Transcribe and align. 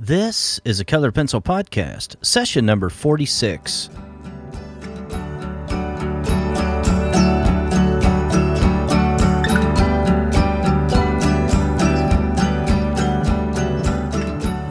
This 0.00 0.60
is 0.64 0.78
a 0.78 0.84
Colored 0.84 1.16
Pencil 1.16 1.42
Podcast, 1.42 2.24
session 2.24 2.64
number 2.64 2.88
46. 2.88 3.90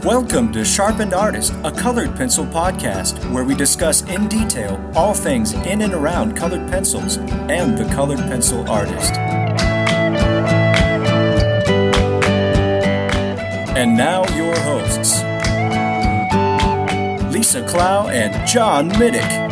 Welcome 0.05 0.53
to 0.53 0.63
Sharpened 0.63 1.13
Artist, 1.13 1.53
a 1.65 1.73
colored 1.73 2.15
pencil 2.15 2.45
podcast 2.45 3.29
where 3.33 3.43
we 3.43 3.53
discuss 3.53 4.03
in 4.03 4.29
detail 4.29 4.79
all 4.95 5.13
things 5.13 5.51
in 5.51 5.81
and 5.81 5.93
around 5.93 6.37
colored 6.37 6.71
pencils 6.71 7.17
and 7.17 7.77
the 7.77 7.83
colored 7.93 8.19
pencil 8.19 8.65
artist. 8.71 9.11
And 13.77 13.95
now, 13.95 14.25
your 14.35 14.55
hosts 14.61 15.21
Lisa 17.31 17.63
Clough 17.67 18.07
and 18.07 18.47
John 18.47 18.89
Middick. 18.93 19.45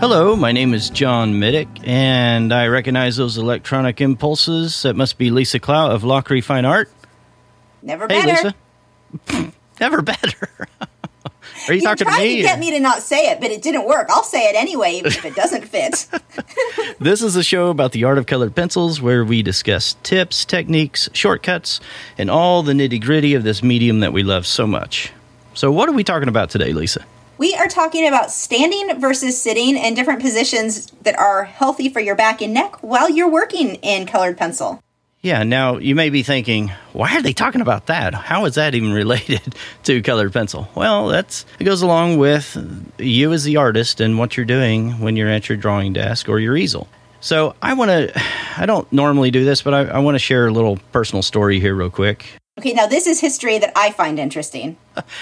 Hello, 0.00 0.36
my 0.36 0.52
name 0.52 0.74
is 0.74 0.90
John 0.90 1.34
Middick, 1.34 1.66
and 1.84 2.52
I 2.52 2.68
recognize 2.68 3.16
those 3.16 3.36
electronic 3.36 4.00
impulses. 4.00 4.82
That 4.82 4.94
must 4.94 5.18
be 5.18 5.30
Lisa 5.30 5.58
Clough 5.58 5.90
of 5.90 6.02
Lachri 6.02 6.42
Fine 6.42 6.64
Art. 6.64 6.88
Never 7.82 8.06
Hey, 8.08 8.24
better. 8.24 8.54
Lisa. 9.28 9.52
Never 9.80 10.00
better. 10.02 10.48
Are 11.68 11.74
you, 11.74 11.80
You 11.80 11.86
talking 11.86 12.06
to 12.06 12.18
me? 12.18 12.36
to 12.36 12.42
get 12.42 12.58
me 12.58 12.70
to 12.70 12.80
not 12.80 13.02
say 13.02 13.30
it, 13.30 13.40
but 13.40 13.50
it 13.50 13.62
didn't 13.62 13.86
work. 13.86 14.08
I'll 14.10 14.24
say 14.24 14.48
it 14.48 14.56
anyway, 14.56 14.92
even 14.92 15.12
if 15.12 15.24
it 15.24 15.34
doesn't 15.34 15.66
fit. 15.66 16.06
This 17.00 17.22
is 17.22 17.36
a 17.36 17.44
show 17.44 17.68
about 17.68 17.92
the 17.92 18.02
art 18.04 18.18
of 18.18 18.26
colored 18.26 18.56
pencils 18.56 19.00
where 19.00 19.24
we 19.24 19.42
discuss 19.42 19.94
tips, 20.02 20.44
techniques, 20.44 21.08
shortcuts, 21.12 21.80
and 22.16 22.28
all 22.28 22.64
the 22.64 22.72
nitty 22.72 23.00
gritty 23.00 23.34
of 23.34 23.44
this 23.44 23.62
medium 23.62 24.00
that 24.00 24.12
we 24.12 24.24
love 24.24 24.46
so 24.46 24.66
much. 24.66 25.12
So, 25.54 25.70
what 25.70 25.88
are 25.88 25.92
we 25.92 26.02
talking 26.02 26.28
about 26.28 26.50
today, 26.50 26.72
Lisa? 26.72 27.04
we 27.38 27.54
are 27.54 27.68
talking 27.68 28.06
about 28.06 28.32
standing 28.32 29.00
versus 29.00 29.40
sitting 29.40 29.76
and 29.78 29.94
different 29.94 30.20
positions 30.20 30.90
that 31.02 31.16
are 31.16 31.44
healthy 31.44 31.88
for 31.88 32.00
your 32.00 32.16
back 32.16 32.42
and 32.42 32.52
neck 32.52 32.82
while 32.82 33.08
you're 33.08 33.30
working 33.30 33.76
in 33.76 34.06
colored 34.06 34.36
pencil. 34.36 34.82
Yeah, 35.20 35.42
now 35.42 35.78
you 35.78 35.96
may 35.96 36.10
be 36.10 36.22
thinking, 36.22 36.70
why 36.92 37.16
are 37.16 37.22
they 37.22 37.32
talking 37.32 37.60
about 37.60 37.86
that? 37.86 38.14
How 38.14 38.44
is 38.44 38.54
that 38.54 38.74
even 38.74 38.92
related 39.04 39.54
to 39.84 40.00
colored 40.02 40.32
pencil? 40.32 40.68
Well, 40.74 41.08
that's 41.08 41.44
it 41.58 41.64
goes 41.64 41.82
along 41.82 42.18
with 42.18 42.56
you 42.98 43.32
as 43.32 43.44
the 43.44 43.56
artist 43.56 44.00
and 44.00 44.18
what 44.18 44.36
you're 44.36 44.46
doing 44.46 45.00
when 45.00 45.16
you're 45.16 45.28
at 45.28 45.48
your 45.48 45.58
drawing 45.58 45.92
desk 45.92 46.28
or 46.28 46.38
your 46.38 46.56
easel. 46.56 46.86
So 47.20 47.56
I 47.60 47.74
want 47.74 47.90
to, 47.90 48.22
I 48.56 48.66
don't 48.66 48.90
normally 48.92 49.30
do 49.30 49.44
this, 49.44 49.62
but 49.62 49.74
I, 49.74 49.80
I 49.86 49.98
want 49.98 50.14
to 50.14 50.20
share 50.20 50.46
a 50.46 50.52
little 50.52 50.78
personal 50.92 51.22
story 51.22 51.58
here, 51.58 51.74
real 51.74 51.90
quick. 51.90 52.26
Okay, 52.58 52.72
now 52.72 52.86
this 52.86 53.06
is 53.06 53.20
history 53.20 53.58
that 53.58 53.72
I 53.76 53.92
find 53.92 54.18
interesting. 54.18 54.76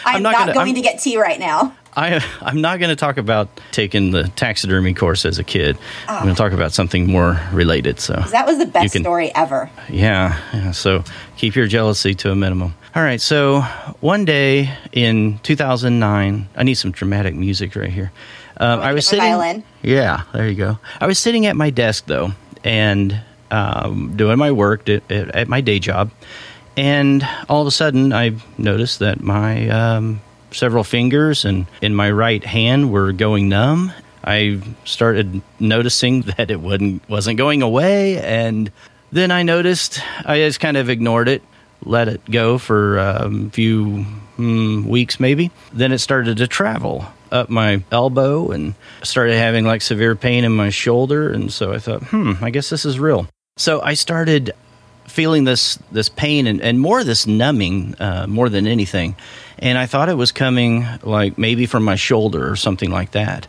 I'm, 0.04 0.22
not 0.22 0.32
not, 0.32 0.38
gonna- 0.38 0.54
going 0.54 0.66
I'm- 0.68 0.74
to 0.76 0.80
get 0.80 1.00
tea 1.00 1.18
right 1.18 1.38
now. 1.38 1.74
I, 1.98 2.22
I'm 2.42 2.60
not 2.60 2.78
going 2.78 2.90
to 2.90 2.96
talk 2.96 3.16
about 3.16 3.48
taking 3.72 4.10
the 4.10 4.24
taxidermy 4.36 4.92
course 4.92 5.24
as 5.24 5.38
a 5.38 5.44
kid. 5.44 5.78
I'm 6.06 6.24
going 6.24 6.34
to 6.34 6.38
talk 6.38 6.52
about 6.52 6.72
something 6.72 7.06
more 7.06 7.40
related. 7.52 8.00
So 8.00 8.12
That 8.32 8.44
was 8.46 8.58
the 8.58 8.66
best 8.66 8.92
can- 8.92 9.02
story 9.02 9.34
ever. 9.34 9.70
Yeah, 9.88 10.38
yeah. 10.52 10.72
So 10.72 11.04
keep 11.38 11.54
your 11.56 11.66
jealousy 11.66 12.14
to 12.16 12.30
a 12.30 12.34
minimum. 12.36 12.74
All 12.94 13.02
right. 13.02 13.18
So 13.18 13.62
one 14.00 14.26
day 14.26 14.70
in 14.92 15.38
2009, 15.38 16.48
I 16.54 16.62
need 16.64 16.74
some 16.74 16.90
dramatic 16.90 17.34
music 17.34 17.74
right 17.76 17.90
here. 17.90 18.12
Um, 18.58 18.80
I 18.80 18.92
was 18.92 19.06
sitting. 19.06 19.22
violin? 19.24 19.64
Yeah, 19.82 20.22
there 20.34 20.48
you 20.48 20.54
go. 20.54 20.78
I 21.00 21.06
was 21.06 21.18
sitting 21.18 21.46
at 21.46 21.56
my 21.56 21.70
desk 21.70 22.04
though, 22.06 22.32
and 22.64 23.18
um, 23.50 24.16
doing 24.16 24.38
my 24.38 24.50
work 24.52 24.86
at 24.88 25.10
at 25.10 25.46
my 25.48 25.60
day 25.60 25.78
job, 25.78 26.10
and 26.76 27.26
all 27.48 27.62
of 27.62 27.66
a 27.66 27.70
sudden 27.70 28.12
I 28.12 28.36
noticed 28.58 28.98
that 28.98 29.22
my 29.22 29.68
um, 29.68 30.20
several 30.50 30.84
fingers 30.84 31.44
and 31.44 31.66
in 31.80 31.94
my 31.94 32.10
right 32.10 32.44
hand 32.44 32.90
were 32.90 33.12
going 33.12 33.48
numb. 33.48 33.92
I 34.24 34.60
started 34.84 35.42
noticing 35.60 36.22
that 36.36 36.50
it 36.50 36.60
wasn't 36.60 37.08
wasn't 37.08 37.38
going 37.38 37.62
away, 37.62 38.18
and 38.18 38.70
then 39.12 39.30
I 39.30 39.42
noticed 39.42 40.00
I 40.24 40.38
just 40.38 40.60
kind 40.60 40.76
of 40.76 40.90
ignored 40.90 41.28
it, 41.28 41.42
let 41.84 42.08
it 42.08 42.24
go 42.30 42.58
for 42.58 42.98
um, 42.98 43.46
a 43.46 43.50
few 43.50 44.06
mm, 44.36 44.84
weeks 44.84 45.20
maybe. 45.20 45.50
Then 45.72 45.92
it 45.92 45.98
started 45.98 46.38
to 46.38 46.46
travel 46.46 47.06
up 47.32 47.48
my 47.48 47.82
elbow 47.90 48.50
and 48.50 48.74
started 49.02 49.36
having 49.36 49.64
like 49.64 49.82
severe 49.82 50.14
pain 50.14 50.44
in 50.44 50.52
my 50.52 50.70
shoulder, 50.70 51.32
and 51.32 51.52
so 51.52 51.72
I 51.72 51.78
thought, 51.78 52.02
hmm, 52.04 52.32
I 52.40 52.50
guess 52.50 52.68
this 52.68 52.84
is 52.84 52.98
real. 52.98 53.28
So 53.56 53.80
I 53.80 53.94
started 53.94 54.52
feeling 55.16 55.44
this 55.44 55.78
this 55.90 56.10
pain 56.10 56.46
and, 56.46 56.60
and 56.60 56.78
more 56.78 57.02
this 57.02 57.26
numbing 57.26 57.94
uh, 57.98 58.26
more 58.28 58.50
than 58.50 58.66
anything. 58.66 59.16
And 59.58 59.78
i 59.78 59.86
thought 59.86 60.10
it 60.10 60.18
was 60.18 60.30
coming 60.30 60.86
like 61.02 61.38
maybe 61.38 61.64
from 61.64 61.84
my 61.84 61.96
shoulder 61.96 62.50
or 62.50 62.54
something 62.54 62.90
like 62.90 63.12
that. 63.12 63.48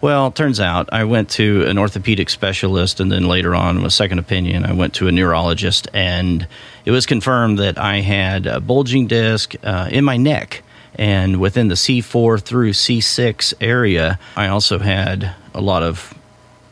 Well 0.00 0.30
turns 0.30 0.60
out 0.60 0.88
i 0.92 1.02
went 1.02 1.28
to 1.30 1.66
an 1.66 1.76
orthopedic 1.76 2.30
specialist 2.30 3.00
and 3.00 3.10
then 3.10 3.26
later 3.26 3.52
on 3.52 3.82
with 3.82 3.92
second 3.92 4.20
opinion 4.20 4.64
i 4.64 4.72
went 4.72 4.94
to 4.94 5.08
a 5.08 5.12
neurologist. 5.12 5.88
And 5.92 6.46
it 6.84 6.92
was 6.92 7.04
confirmed 7.04 7.58
that 7.58 7.78
i 7.78 7.96
had 7.98 8.46
a 8.46 8.60
bulging 8.60 9.08
disc 9.08 9.56
uh, 9.64 9.88
in 9.90 10.04
my 10.04 10.16
neck. 10.16 10.62
And 10.94 11.40
within 11.40 11.66
the 11.66 11.74
c4 11.74 12.40
through 12.40 12.70
c6 12.74 13.54
area 13.60 14.20
i 14.36 14.46
also 14.46 14.78
had 14.78 15.34
a 15.52 15.60
lot 15.60 15.82
of 15.82 16.14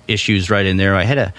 issues 0.08 0.50
right 0.50 0.66
in 0.66 0.76
there. 0.76 0.94
I 0.94 1.04
had 1.04 1.18
a 1.18 1.34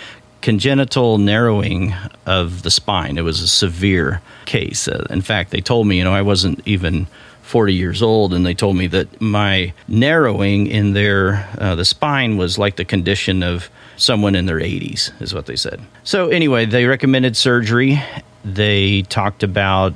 congenital 0.48 1.18
narrowing 1.18 1.94
of 2.26 2.64
the 2.64 2.72
spine. 2.72 3.18
It 3.18 3.24
was 3.24 3.42
a 3.42 3.48
severe 3.50 4.22
case. 4.46 4.88
Uh, 4.88 5.06
in 5.10 5.20
fact, 5.20 5.52
they 5.52 5.60
told 5.60 5.88
me, 5.88 5.98
you 5.98 6.06
know, 6.06 6.14
I 6.14 6.22
wasn't 6.22 6.66
even 6.66 7.08
40 7.42 7.74
years 7.74 8.02
old, 8.02 8.34
and 8.34 8.46
they 8.46 8.54
told 8.54 8.78
me 8.78 8.88
that 8.88 9.20
my 9.20 9.74
narrowing 9.90 10.68
in 10.68 10.94
their 10.94 11.46
uh, 11.60 11.76
the 11.76 11.84
spine 11.84 12.38
was 12.38 12.58
like 12.58 12.78
the 12.78 12.86
condition 12.86 13.44
of 13.44 13.70
someone 13.98 14.36
in 14.36 14.46
their 14.46 14.60
80s, 14.60 15.12
is 15.22 15.34
what 15.34 15.48
they 15.48 15.58
said. 15.58 15.82
So 16.06 16.30
anyway, 16.30 16.66
they 16.66 16.86
recommended 16.86 17.36
surgery. 17.36 18.02
They 18.46 19.02
talked 19.02 19.44
about, 19.44 19.96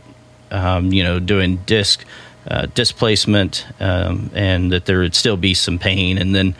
um, 0.51 0.91
you 0.91 1.01
know, 1.01 1.21
doing 1.21 1.61
disc. 1.65 2.03
Uh, 2.49 2.65
displacement 2.73 3.67
um, 3.79 4.31
and 4.33 4.71
that 4.71 4.85
there 4.85 4.97
would 4.97 5.13
still 5.13 5.37
be 5.37 5.53
some 5.53 5.77
pain 5.77 6.17
and 6.17 6.33
then 6.33 6.55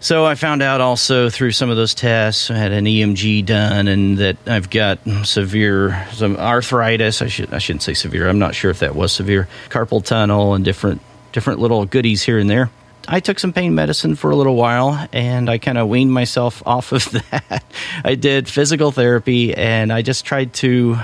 so 0.00 0.24
I 0.24 0.34
found 0.34 0.62
out 0.62 0.80
also 0.80 1.30
through 1.30 1.52
some 1.52 1.70
of 1.70 1.76
those 1.76 1.94
tests, 1.94 2.50
I 2.50 2.56
had 2.56 2.72
an 2.72 2.84
EMG 2.84 3.44
done, 3.44 3.88
and 3.88 4.18
that 4.18 4.36
I've 4.46 4.70
got 4.70 4.98
severe 5.24 6.06
some 6.12 6.36
arthritis. 6.36 7.22
I 7.22 7.28
should 7.28 7.52
I 7.52 7.58
shouldn't 7.58 7.82
say 7.82 7.94
severe. 7.94 8.28
I'm 8.28 8.38
not 8.38 8.54
sure 8.54 8.70
if 8.70 8.80
that 8.80 8.94
was 8.94 9.12
severe. 9.12 9.48
Carpal 9.68 10.04
tunnel 10.04 10.54
and 10.54 10.64
different 10.64 11.00
different 11.32 11.60
little 11.60 11.84
goodies 11.86 12.22
here 12.22 12.38
and 12.38 12.48
there. 12.48 12.70
I 13.08 13.20
took 13.20 13.38
some 13.38 13.52
pain 13.52 13.74
medicine 13.74 14.16
for 14.16 14.30
a 14.30 14.36
little 14.36 14.56
while, 14.56 15.08
and 15.12 15.48
I 15.48 15.58
kind 15.58 15.78
of 15.78 15.88
weaned 15.88 16.12
myself 16.12 16.62
off 16.66 16.92
of 16.92 17.10
that. 17.12 17.64
I 18.04 18.14
did 18.16 18.48
physical 18.48 18.90
therapy, 18.90 19.54
and 19.54 19.92
I 19.92 20.02
just 20.02 20.24
tried 20.24 20.52
to 20.54 20.98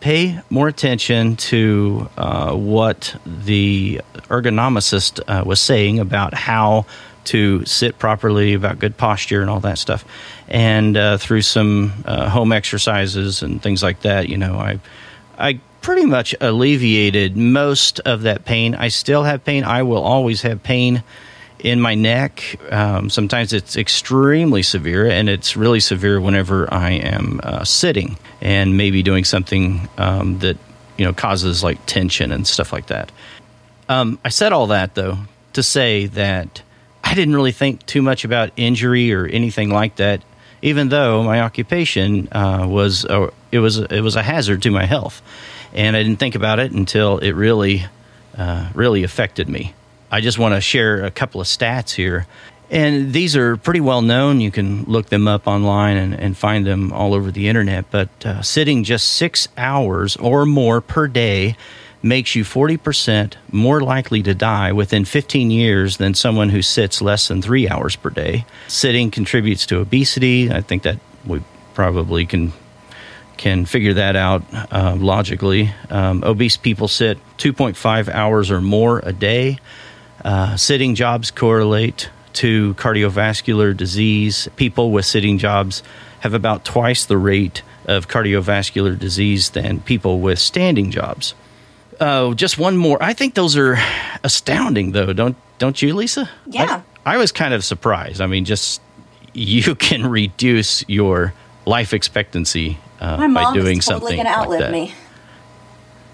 pay 0.00 0.40
more 0.50 0.68
attention 0.68 1.36
to 1.36 2.08
uh, 2.16 2.54
what 2.54 3.16
the 3.26 4.00
ergonomicist 4.28 5.20
uh, 5.26 5.42
was 5.44 5.60
saying 5.60 5.98
about 5.98 6.32
how 6.32 6.86
to 7.26 7.64
sit 7.64 7.98
properly, 7.98 8.54
about 8.54 8.78
good 8.78 8.96
posture, 8.96 9.40
and 9.40 9.50
all 9.50 9.60
that 9.60 9.78
stuff. 9.78 10.04
And 10.48 10.96
uh, 10.96 11.18
through 11.18 11.42
some 11.42 11.92
uh, 12.04 12.28
home 12.28 12.52
exercises 12.52 13.42
and 13.42 13.62
things 13.62 13.82
like 13.82 14.02
that, 14.02 14.28
you 14.28 14.36
know, 14.36 14.56
I, 14.56 14.80
I 15.38 15.60
pretty 15.80 16.06
much 16.06 16.34
alleviated 16.40 17.36
most 17.36 18.00
of 18.00 18.22
that 18.22 18.44
pain. 18.44 18.74
I 18.74 18.88
still 18.88 19.22
have 19.24 19.44
pain. 19.44 19.64
I 19.64 19.82
will 19.82 20.02
always 20.02 20.42
have 20.42 20.62
pain 20.62 21.02
in 21.58 21.80
my 21.80 21.94
neck. 21.94 22.58
Um, 22.72 23.10
sometimes 23.10 23.52
it's 23.52 23.76
extremely 23.76 24.62
severe, 24.62 25.08
and 25.08 25.28
it's 25.28 25.56
really 25.56 25.80
severe 25.80 26.20
whenever 26.20 26.72
I 26.72 26.90
am 26.92 27.40
uh, 27.42 27.64
sitting 27.64 28.18
and 28.40 28.76
maybe 28.76 29.02
doing 29.02 29.24
something 29.24 29.88
um, 29.98 30.38
that 30.40 30.56
you 30.96 31.04
know 31.04 31.12
causes 31.12 31.62
like 31.62 31.84
tension 31.86 32.32
and 32.32 32.46
stuff 32.46 32.72
like 32.72 32.86
that. 32.86 33.10
Um, 33.88 34.18
I 34.24 34.30
said 34.30 34.52
all 34.52 34.68
that 34.68 34.94
though 34.94 35.18
to 35.52 35.62
say 35.62 36.06
that 36.06 36.62
I 37.06 37.14
didn't 37.14 37.36
really 37.36 37.52
think 37.52 37.86
too 37.86 38.02
much 38.02 38.24
about 38.24 38.50
injury 38.56 39.12
or 39.14 39.26
anything 39.26 39.70
like 39.70 39.96
that, 39.96 40.22
even 40.60 40.88
though 40.88 41.22
my 41.22 41.40
occupation 41.40 42.28
uh, 42.32 42.66
was 42.68 43.04
a, 43.04 43.30
it 43.52 43.60
was 43.60 43.78
it 43.78 44.00
was 44.00 44.16
a 44.16 44.22
hazard 44.22 44.62
to 44.62 44.70
my 44.72 44.86
health, 44.86 45.22
and 45.72 45.96
I 45.96 46.02
didn't 46.02 46.18
think 46.18 46.34
about 46.34 46.58
it 46.58 46.72
until 46.72 47.18
it 47.18 47.30
really 47.30 47.86
uh, 48.36 48.68
really 48.74 49.04
affected 49.04 49.48
me. 49.48 49.72
I 50.10 50.20
just 50.20 50.36
want 50.36 50.54
to 50.56 50.60
share 50.60 51.04
a 51.04 51.10
couple 51.12 51.40
of 51.40 51.46
stats 51.46 51.94
here. 51.94 52.26
And 52.68 53.12
these 53.12 53.36
are 53.36 53.56
pretty 53.56 53.80
well 53.80 54.02
known. 54.02 54.40
You 54.40 54.50
can 54.50 54.82
look 54.84 55.06
them 55.06 55.28
up 55.28 55.46
online 55.46 55.96
and, 55.96 56.12
and 56.12 56.36
find 56.36 56.66
them 56.66 56.92
all 56.92 57.14
over 57.14 57.30
the 57.30 57.46
internet. 57.46 57.84
But 57.92 58.08
uh, 58.26 58.42
sitting 58.42 58.82
just 58.82 59.12
six 59.12 59.46
hours 59.56 60.16
or 60.16 60.44
more 60.44 60.80
per 60.80 61.06
day 61.06 61.56
makes 62.06 62.34
you 62.34 62.44
40% 62.44 63.34
more 63.50 63.80
likely 63.80 64.22
to 64.22 64.34
die 64.34 64.72
within 64.72 65.04
15 65.04 65.50
years 65.50 65.96
than 65.96 66.14
someone 66.14 66.50
who 66.50 66.62
sits 66.62 67.02
less 67.02 67.28
than 67.28 67.42
three 67.42 67.68
hours 67.68 67.96
per 67.96 68.10
day. 68.10 68.44
Sitting 68.68 69.10
contributes 69.10 69.66
to 69.66 69.80
obesity. 69.80 70.50
I 70.50 70.60
think 70.60 70.82
that 70.84 70.98
we 71.26 71.42
probably 71.74 72.26
can 72.26 72.52
can 73.36 73.66
figure 73.66 73.92
that 73.92 74.16
out 74.16 74.42
uh, 74.72 74.96
logically. 74.98 75.70
Um, 75.90 76.24
obese 76.24 76.56
people 76.56 76.88
sit 76.88 77.18
2.5 77.36 78.08
hours 78.08 78.50
or 78.50 78.62
more 78.62 79.00
a 79.00 79.12
day. 79.12 79.58
Uh, 80.24 80.56
sitting 80.56 80.94
jobs 80.94 81.30
correlate 81.30 82.08
to 82.32 82.74
cardiovascular 82.74 83.76
disease. 83.76 84.48
People 84.56 84.90
with 84.90 85.04
sitting 85.04 85.36
jobs 85.36 85.82
have 86.20 86.32
about 86.32 86.64
twice 86.64 87.04
the 87.04 87.18
rate 87.18 87.62
of 87.84 88.08
cardiovascular 88.08 88.98
disease 88.98 89.50
than 89.50 89.80
people 89.80 90.20
with 90.20 90.38
standing 90.38 90.90
jobs. 90.90 91.34
Uh, 92.00 92.34
just 92.34 92.58
one 92.58 92.76
more. 92.76 93.02
I 93.02 93.12
think 93.12 93.34
those 93.34 93.56
are 93.56 93.78
astounding, 94.24 94.92
though. 94.92 95.12
Don't 95.12 95.36
don't 95.58 95.80
you, 95.80 95.94
Lisa? 95.94 96.28
Yeah. 96.46 96.82
I, 97.04 97.14
I 97.14 97.16
was 97.16 97.32
kind 97.32 97.54
of 97.54 97.64
surprised. 97.64 98.20
I 98.20 98.26
mean, 98.26 98.44
just 98.44 98.80
you 99.32 99.74
can 99.76 100.06
reduce 100.06 100.84
your 100.88 101.32
life 101.64 101.92
expectancy 101.94 102.78
uh, 103.00 103.16
My 103.16 103.26
mom 103.26 103.54
by 103.54 103.60
doing 103.60 103.78
is 103.78 103.84
totally 103.86 104.16
something 104.16 104.24
going 104.24 104.26
to 104.26 104.32
outlive 104.40 104.60
like 104.60 104.70
that. 104.70 104.72
me. 104.72 104.94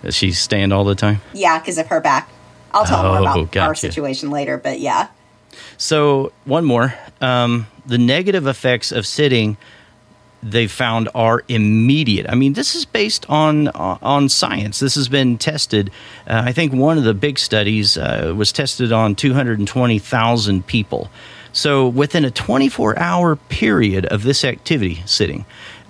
Does 0.02 0.16
she 0.16 0.32
stand 0.32 0.72
all 0.72 0.84
the 0.84 0.94
time? 0.94 1.20
Yeah, 1.32 1.58
because 1.58 1.78
of 1.78 1.86
her 1.88 2.00
back. 2.00 2.28
I'll 2.72 2.84
tell 2.84 3.02
more 3.02 3.28
Oh, 3.28 3.42
about 3.42 3.56
our 3.58 3.74
situation 3.74 4.30
later, 4.30 4.56
but 4.58 4.80
yeah. 4.80 5.08
So 5.76 6.32
one 6.44 6.64
more. 6.64 6.94
Um, 7.20 7.66
the 7.86 7.98
negative 7.98 8.46
effects 8.46 8.90
of 8.92 9.06
sitting 9.06 9.56
they 10.42 10.66
found 10.66 11.08
are 11.14 11.44
immediate. 11.48 12.26
I 12.28 12.34
mean, 12.34 12.54
this 12.54 12.74
is 12.74 12.84
based 12.84 13.28
on 13.30 13.68
on 13.68 14.28
science. 14.28 14.80
This 14.80 14.96
has 14.96 15.08
been 15.08 15.38
tested. 15.38 15.90
Uh, 16.26 16.42
I 16.44 16.52
think 16.52 16.72
one 16.72 16.98
of 16.98 17.04
the 17.04 17.14
big 17.14 17.38
studies 17.38 17.96
uh, 17.96 18.34
was 18.36 18.52
tested 18.52 18.92
on 18.92 19.14
220,000 19.14 20.66
people. 20.66 21.10
So 21.52 21.86
within 21.86 22.24
a 22.24 22.30
24-hour 22.30 23.36
period 23.36 24.06
of 24.06 24.22
this 24.22 24.42
activity, 24.42 25.02
sitting, 25.04 25.44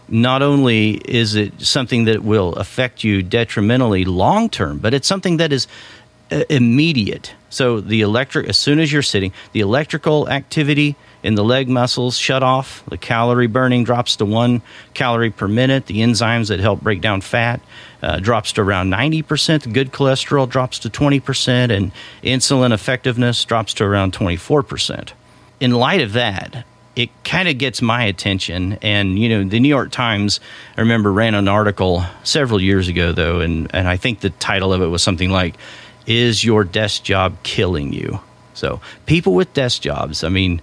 not 0.08 0.42
only 0.42 0.94
is 1.04 1.34
it 1.36 1.60
something 1.62 2.04
that 2.04 2.22
will 2.22 2.52
affect 2.54 3.04
you 3.04 3.22
detrimentally 3.22 4.04
long 4.04 4.50
term, 4.50 4.78
but 4.78 4.92
it's 4.92 5.06
something 5.06 5.38
that 5.38 5.52
is 5.52 5.66
uh, 6.30 6.44
immediate. 6.50 7.34
So 7.48 7.80
the 7.80 8.00
electric, 8.00 8.48
as 8.48 8.58
soon 8.58 8.80
as 8.80 8.92
you're 8.92 9.02
sitting, 9.02 9.32
the 9.52 9.60
electrical 9.60 10.28
activity 10.28 10.96
in 11.22 11.34
the 11.34 11.44
leg 11.44 11.68
muscles 11.68 12.16
shut 12.16 12.42
off. 12.42 12.84
The 12.88 12.98
calorie 12.98 13.46
burning 13.46 13.84
drops 13.84 14.16
to 14.16 14.24
one 14.24 14.62
calorie 14.94 15.30
per 15.30 15.48
minute. 15.48 15.86
The 15.86 16.00
enzymes 16.00 16.48
that 16.48 16.60
help 16.60 16.80
break 16.80 17.00
down 17.00 17.20
fat 17.20 17.60
uh, 18.02 18.18
drops 18.18 18.52
to 18.54 18.62
around 18.62 18.90
90%. 18.90 19.72
Good 19.72 19.92
cholesterol 19.92 20.48
drops 20.48 20.78
to 20.80 20.90
20%, 20.90 21.70
and 21.70 21.92
insulin 22.22 22.72
effectiveness 22.72 23.44
drops 23.44 23.74
to 23.74 23.84
around 23.84 24.12
24%. 24.12 25.12
In 25.60 25.70
light 25.70 26.00
of 26.00 26.12
that, 26.14 26.64
it 26.96 27.10
kind 27.24 27.48
of 27.48 27.56
gets 27.56 27.80
my 27.80 28.04
attention. 28.04 28.78
And, 28.82 29.18
you 29.18 29.28
know, 29.28 29.44
the 29.44 29.60
New 29.60 29.68
York 29.68 29.92
Times, 29.92 30.40
I 30.76 30.80
remember, 30.82 31.12
ran 31.12 31.34
an 31.34 31.48
article 31.48 32.04
several 32.24 32.60
years 32.60 32.88
ago, 32.88 33.12
though, 33.12 33.40
and, 33.40 33.72
and 33.74 33.88
I 33.88 33.96
think 33.96 34.20
the 34.20 34.30
title 34.30 34.72
of 34.72 34.82
it 34.82 34.86
was 34.86 35.02
something 35.02 35.30
like, 35.30 35.54
Is 36.06 36.44
Your 36.44 36.64
Desk 36.64 37.02
Job 37.02 37.36
Killing 37.42 37.92
You? 37.92 38.20
So, 38.54 38.80
people 39.06 39.34
with 39.34 39.54
desk 39.54 39.80
jobs, 39.80 40.22
I 40.24 40.28
mean, 40.28 40.60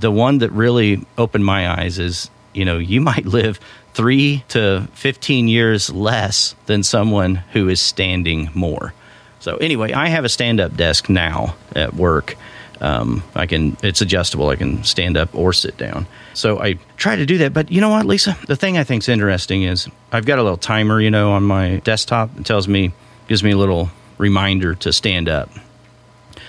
the 0.00 0.10
one 0.10 0.38
that 0.38 0.50
really 0.52 1.04
opened 1.16 1.44
my 1.44 1.68
eyes 1.68 1.98
is, 1.98 2.30
you 2.52 2.64
know, 2.64 2.78
you 2.78 3.00
might 3.12 3.26
live 3.26 3.60
three 3.94 4.44
to 4.48 4.88
15 4.94 5.48
years 5.48 5.90
less 5.90 6.54
than 6.66 6.82
someone 6.82 7.36
who 7.52 7.68
is 7.68 7.80
standing 7.80 8.50
more. 8.54 8.94
So, 9.40 9.56
anyway, 9.56 9.92
I 9.92 10.08
have 10.08 10.24
a 10.24 10.28
stand 10.28 10.60
up 10.60 10.76
desk 10.76 11.08
now 11.08 11.54
at 11.74 11.94
work. 11.94 12.36
Um, 12.80 13.22
I 13.34 13.46
can, 13.46 13.76
it's 13.82 14.00
adjustable. 14.00 14.48
I 14.48 14.56
can 14.56 14.84
stand 14.84 15.16
up 15.16 15.34
or 15.34 15.52
sit 15.52 15.76
down. 15.76 16.06
So 16.34 16.60
I 16.60 16.74
try 16.96 17.16
to 17.16 17.26
do 17.26 17.38
that. 17.38 17.52
But 17.52 17.72
you 17.72 17.80
know 17.80 17.90
what, 17.90 18.06
Lisa? 18.06 18.36
The 18.46 18.56
thing 18.56 18.78
I 18.78 18.84
think 18.84 19.02
is 19.02 19.08
interesting 19.08 19.64
is 19.64 19.88
I've 20.12 20.26
got 20.26 20.38
a 20.38 20.42
little 20.42 20.58
timer, 20.58 21.00
you 21.00 21.10
know, 21.10 21.32
on 21.32 21.42
my 21.42 21.76
desktop. 21.78 22.30
It 22.38 22.46
tells 22.46 22.68
me, 22.68 22.92
gives 23.26 23.42
me 23.42 23.50
a 23.50 23.56
little 23.56 23.90
reminder 24.18 24.74
to 24.76 24.92
stand 24.92 25.28
up. 25.28 25.50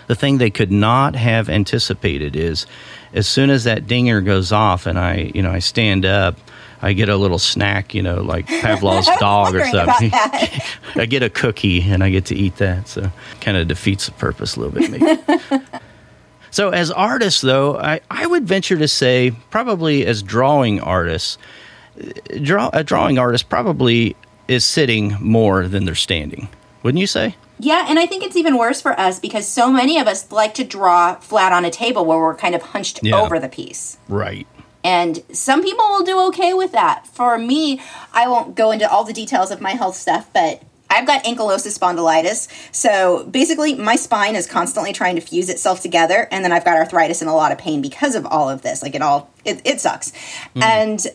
The 0.09 0.15
thing 0.15 0.39
they 0.39 0.49
could 0.49 0.71
not 0.71 1.15
have 1.15 1.49
anticipated 1.49 2.35
is 2.35 2.65
as 3.13 3.27
soon 3.27 3.51
as 3.51 3.65
that 3.65 3.85
dinger 3.85 4.21
goes 4.21 4.51
off 4.51 4.87
and 4.87 4.97
I, 4.97 5.31
you 5.35 5.43
know, 5.43 5.51
I 5.51 5.59
stand 5.59 6.03
up, 6.03 6.35
I 6.81 6.93
get 6.93 7.09
a 7.09 7.15
little 7.15 7.37
snack, 7.37 7.93
you 7.93 8.01
know, 8.01 8.21
like 8.23 8.47
Pavlov's 8.61 9.07
dog 9.19 9.53
or 9.53 9.63
something. 9.67 10.09
I 10.95 11.05
get 11.07 11.21
a 11.21 11.29
cookie 11.29 11.83
and 11.83 12.03
I 12.03 12.09
get 12.09 12.25
to 12.25 12.35
eat 12.35 12.55
that. 12.55 12.87
So 12.87 13.11
kind 13.39 13.55
of 13.55 13.67
defeats 13.67 14.07
the 14.07 14.13
purpose 14.13 14.55
a 14.55 14.61
little 14.61 14.79
bit, 14.79 14.89
maybe. 14.89 15.63
so 16.51 16.69
as 16.69 16.89
artists, 16.89 17.41
though, 17.41 17.77
I, 17.77 18.01
I 18.09 18.25
would 18.25 18.47
venture 18.47 18.77
to 18.77 18.87
say 18.87 19.31
probably 19.51 20.07
as 20.07 20.23
drawing 20.23 20.79
artists, 20.79 21.37
draw, 22.41 22.71
a 22.73 22.83
drawing 22.83 23.19
artist 23.19 23.47
probably 23.47 24.15
is 24.47 24.65
sitting 24.65 25.15
more 25.19 25.67
than 25.67 25.85
they're 25.85 25.93
standing. 25.93 26.49
Wouldn't 26.81 26.99
you 26.99 27.07
say? 27.07 27.35
Yeah, 27.59 27.85
and 27.89 27.99
I 27.99 28.05
think 28.05 28.23
it's 28.23 28.37
even 28.37 28.57
worse 28.57 28.81
for 28.81 28.97
us 28.99 29.19
because 29.19 29.47
so 29.47 29.69
many 29.71 29.99
of 29.99 30.07
us 30.07 30.31
like 30.31 30.53
to 30.55 30.63
draw 30.63 31.15
flat 31.15 31.51
on 31.51 31.65
a 31.65 31.69
table 31.69 32.05
where 32.05 32.17
we're 32.17 32.35
kind 32.35 32.55
of 32.55 32.61
hunched 32.61 33.01
Yeah. 33.03 33.19
over 33.19 33.37
the 33.37 33.49
piece. 33.49 33.97
Right. 34.07 34.47
And 34.83 35.21
some 35.33 35.61
people 35.61 35.85
will 35.89 36.03
do 36.05 36.19
okay 36.27 36.53
with 36.53 36.71
that. 36.71 37.05
For 37.05 37.37
me, 37.37 37.81
I 38.13 38.27
won't 38.29 38.55
go 38.55 38.71
into 38.71 38.89
all 38.89 39.03
the 39.03 39.11
details 39.11 39.51
of 39.51 39.59
my 39.59 39.71
health 39.71 39.97
stuff, 39.97 40.29
but 40.33 40.61
I've 40.89 41.05
got 41.05 41.23
ankylosing 41.25 41.77
spondylitis. 41.77 42.47
So 42.73 43.25
basically, 43.25 43.75
my 43.75 43.97
spine 43.97 44.35
is 44.35 44.47
constantly 44.47 44.93
trying 44.93 45.15
to 45.15 45.21
fuse 45.21 45.49
itself 45.49 45.81
together, 45.81 46.29
and 46.31 46.43
then 46.45 46.51
I've 46.53 46.63
got 46.65 46.77
arthritis 46.77 47.21
and 47.21 47.29
a 47.29 47.33
lot 47.33 47.51
of 47.51 47.57
pain 47.57 47.81
because 47.81 48.15
of 48.15 48.25
all 48.25 48.49
of 48.49 48.61
this. 48.61 48.81
Like 48.81 48.95
it 48.95 49.01
all, 49.01 49.29
it, 49.43 49.61
it 49.65 49.81
sucks. 49.81 50.13
Hmm. 50.53 50.63
And 50.63 51.07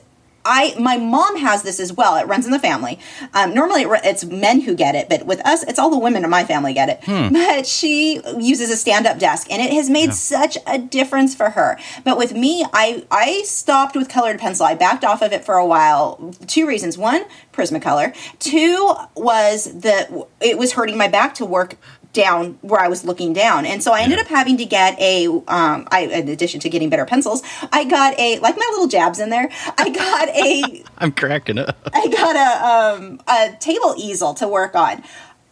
I, 0.44 0.74
my 0.78 0.96
mom 0.98 1.36
has 1.38 1.62
this 1.62 1.80
as 1.80 1.92
well. 1.92 2.16
It 2.16 2.26
runs 2.26 2.44
in 2.44 2.52
the 2.52 2.58
family. 2.58 2.98
Um, 3.32 3.54
normally, 3.54 3.82
it, 3.82 4.00
it's 4.04 4.24
men 4.24 4.60
who 4.60 4.74
get 4.74 4.94
it, 4.94 5.08
but 5.08 5.24
with 5.24 5.44
us, 5.46 5.62
it's 5.64 5.78
all 5.78 5.90
the 5.90 5.98
women 5.98 6.24
in 6.24 6.30
my 6.30 6.44
family 6.44 6.74
get 6.74 6.88
it. 6.88 7.00
But 7.32 7.66
she 7.66 8.20
uses 8.38 8.70
a 8.70 8.76
stand-up 8.76 9.18
desk, 9.18 9.46
and 9.50 9.62
it 9.62 9.72
has 9.72 9.88
made 9.88 10.12
such 10.12 10.58
a 10.66 10.78
difference 10.78 11.34
for 11.34 11.50
her. 11.50 11.78
But 12.04 12.18
with 12.18 12.34
me, 12.34 12.64
I 12.72 13.04
I 13.10 13.42
stopped 13.44 13.96
with 13.96 14.08
colored 14.08 14.38
pencil. 14.38 14.66
I 14.66 14.74
backed 14.74 15.04
off 15.04 15.22
of 15.22 15.32
it 15.32 15.44
for 15.44 15.54
a 15.54 15.66
while. 15.66 16.34
Two 16.46 16.66
reasons: 16.66 16.98
one, 16.98 17.24
Prismacolor. 17.52 18.14
Two 18.38 18.94
was 19.16 19.64
the 19.64 20.26
it 20.40 20.58
was 20.58 20.72
hurting 20.72 20.98
my 20.98 21.08
back 21.08 21.34
to 21.34 21.44
work 21.44 21.76
down 22.14 22.58
where 22.62 22.80
I 22.80 22.88
was 22.88 23.04
looking 23.04 23.32
down. 23.32 23.66
And 23.66 23.82
so 23.82 23.92
I 23.92 24.00
ended 24.00 24.18
up 24.18 24.26
having 24.28 24.56
to 24.56 24.64
get 24.64 24.98
a, 24.98 25.26
um, 25.26 25.86
I, 25.90 26.08
in 26.10 26.28
addition 26.28 26.60
to 26.60 26.70
getting 26.70 26.88
better 26.88 27.04
pencils, 27.04 27.42
I 27.72 27.84
got 27.84 28.18
a, 28.18 28.38
like 28.38 28.56
my 28.56 28.66
little 28.70 28.88
jabs 28.88 29.20
in 29.20 29.28
there, 29.28 29.50
I 29.76 29.90
got 29.90 30.28
a, 30.30 30.84
I'm 30.98 31.12
cracking 31.12 31.58
up. 31.58 31.76
I 31.92 32.08
got 32.08 32.36
a, 32.36 33.04
um, 33.04 33.20
a 33.28 33.56
table 33.58 33.94
easel 33.98 34.32
to 34.34 34.48
work 34.48 34.74
on. 34.74 35.02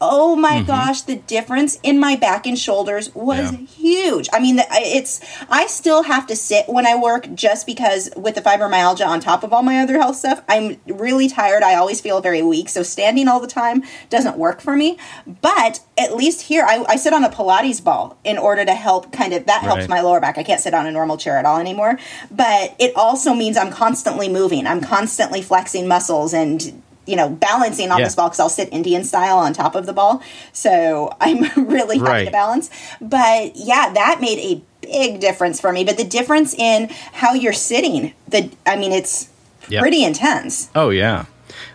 Oh 0.04 0.34
my 0.34 0.56
mm-hmm. 0.56 0.66
gosh, 0.66 1.02
the 1.02 1.14
difference 1.14 1.78
in 1.84 2.00
my 2.00 2.16
back 2.16 2.44
and 2.44 2.58
shoulders 2.58 3.14
was 3.14 3.52
Yeah. 3.52 3.58
huge. 3.58 4.28
I 4.32 4.40
mean, 4.40 4.60
it's 4.72 5.20
I 5.48 5.68
still 5.68 6.02
have 6.02 6.26
to 6.26 6.34
sit 6.34 6.68
when 6.68 6.86
I 6.86 6.96
work 6.96 7.32
just 7.34 7.66
because 7.66 8.10
with 8.16 8.34
the 8.34 8.40
fibromyalgia 8.40 9.06
on 9.06 9.20
top 9.20 9.44
of 9.44 9.52
all 9.52 9.62
my 9.62 9.78
other 9.78 9.98
health 10.00 10.16
stuff, 10.16 10.42
I'm 10.48 10.80
really 10.88 11.28
tired. 11.28 11.62
I 11.62 11.76
always 11.76 12.00
feel 12.00 12.20
very 12.20 12.42
weak, 12.42 12.68
so 12.68 12.82
standing 12.82 13.28
all 13.28 13.38
the 13.38 13.46
time 13.46 13.84
doesn't 14.10 14.36
work 14.36 14.60
for 14.60 14.74
me. 14.76 14.98
But 15.40 15.78
at 15.96 16.16
least 16.16 16.42
here, 16.42 16.64
I, 16.64 16.84
I 16.88 16.96
sit 16.96 17.12
on 17.12 17.22
a 17.22 17.30
Pilates 17.30 17.82
ball 17.82 18.18
in 18.24 18.38
order 18.38 18.64
to 18.64 18.74
help 18.74 19.12
kind 19.12 19.32
of 19.32 19.46
that 19.46 19.62
helps 19.62 19.88
my 19.88 20.00
lower 20.00 20.18
back. 20.18 20.36
I 20.36 20.42
can't 20.42 20.60
sit 20.60 20.74
on 20.74 20.84
a 20.84 20.90
normal 20.90 21.16
chair 21.16 21.38
at 21.38 21.44
all 21.44 21.58
anymore. 21.58 21.96
But 22.28 22.74
it 22.80 22.92
also 22.96 23.34
means 23.34 23.56
I'm 23.56 23.70
constantly 23.70 24.28
moving. 24.28 24.66
I'm 24.66 24.80
constantly 24.80 25.42
flexing 25.42 25.86
muscles 25.86 26.34
and 26.34 26.82
you 27.06 27.16
know 27.16 27.28
balancing 27.28 27.90
on 27.90 27.98
Yeah. 27.98 28.04
this 28.06 28.14
ball 28.14 28.28
because 28.28 28.40
I'll 28.40 28.48
sit 28.48 28.68
Indian 28.72 29.04
style 29.04 29.38
on 29.38 29.52
top 29.52 29.74
of 29.74 29.86
the 29.86 29.92
ball. 29.92 30.22
So 30.52 31.12
I'm 31.20 31.42
really 31.68 31.98
Right. 31.98 32.26
to 32.26 32.30
balance. 32.30 32.70
But 33.00 33.56
yeah, 33.56 33.90
that 33.92 34.20
made 34.20 34.38
a 34.38 34.62
big 34.86 35.20
difference 35.20 35.60
for 35.60 35.72
me. 35.72 35.84
But 35.84 35.96
the 35.96 36.04
difference 36.04 36.54
in 36.54 36.88
how 37.12 37.34
you're 37.34 37.52
sitting, 37.52 38.12
the 38.28 38.50
I 38.66 38.76
mean, 38.76 38.92
it's 38.92 39.28
Yep. 39.68 39.80
pretty 39.80 40.02
intense. 40.04 40.68
Oh 40.74 40.90
yeah, 40.90 41.26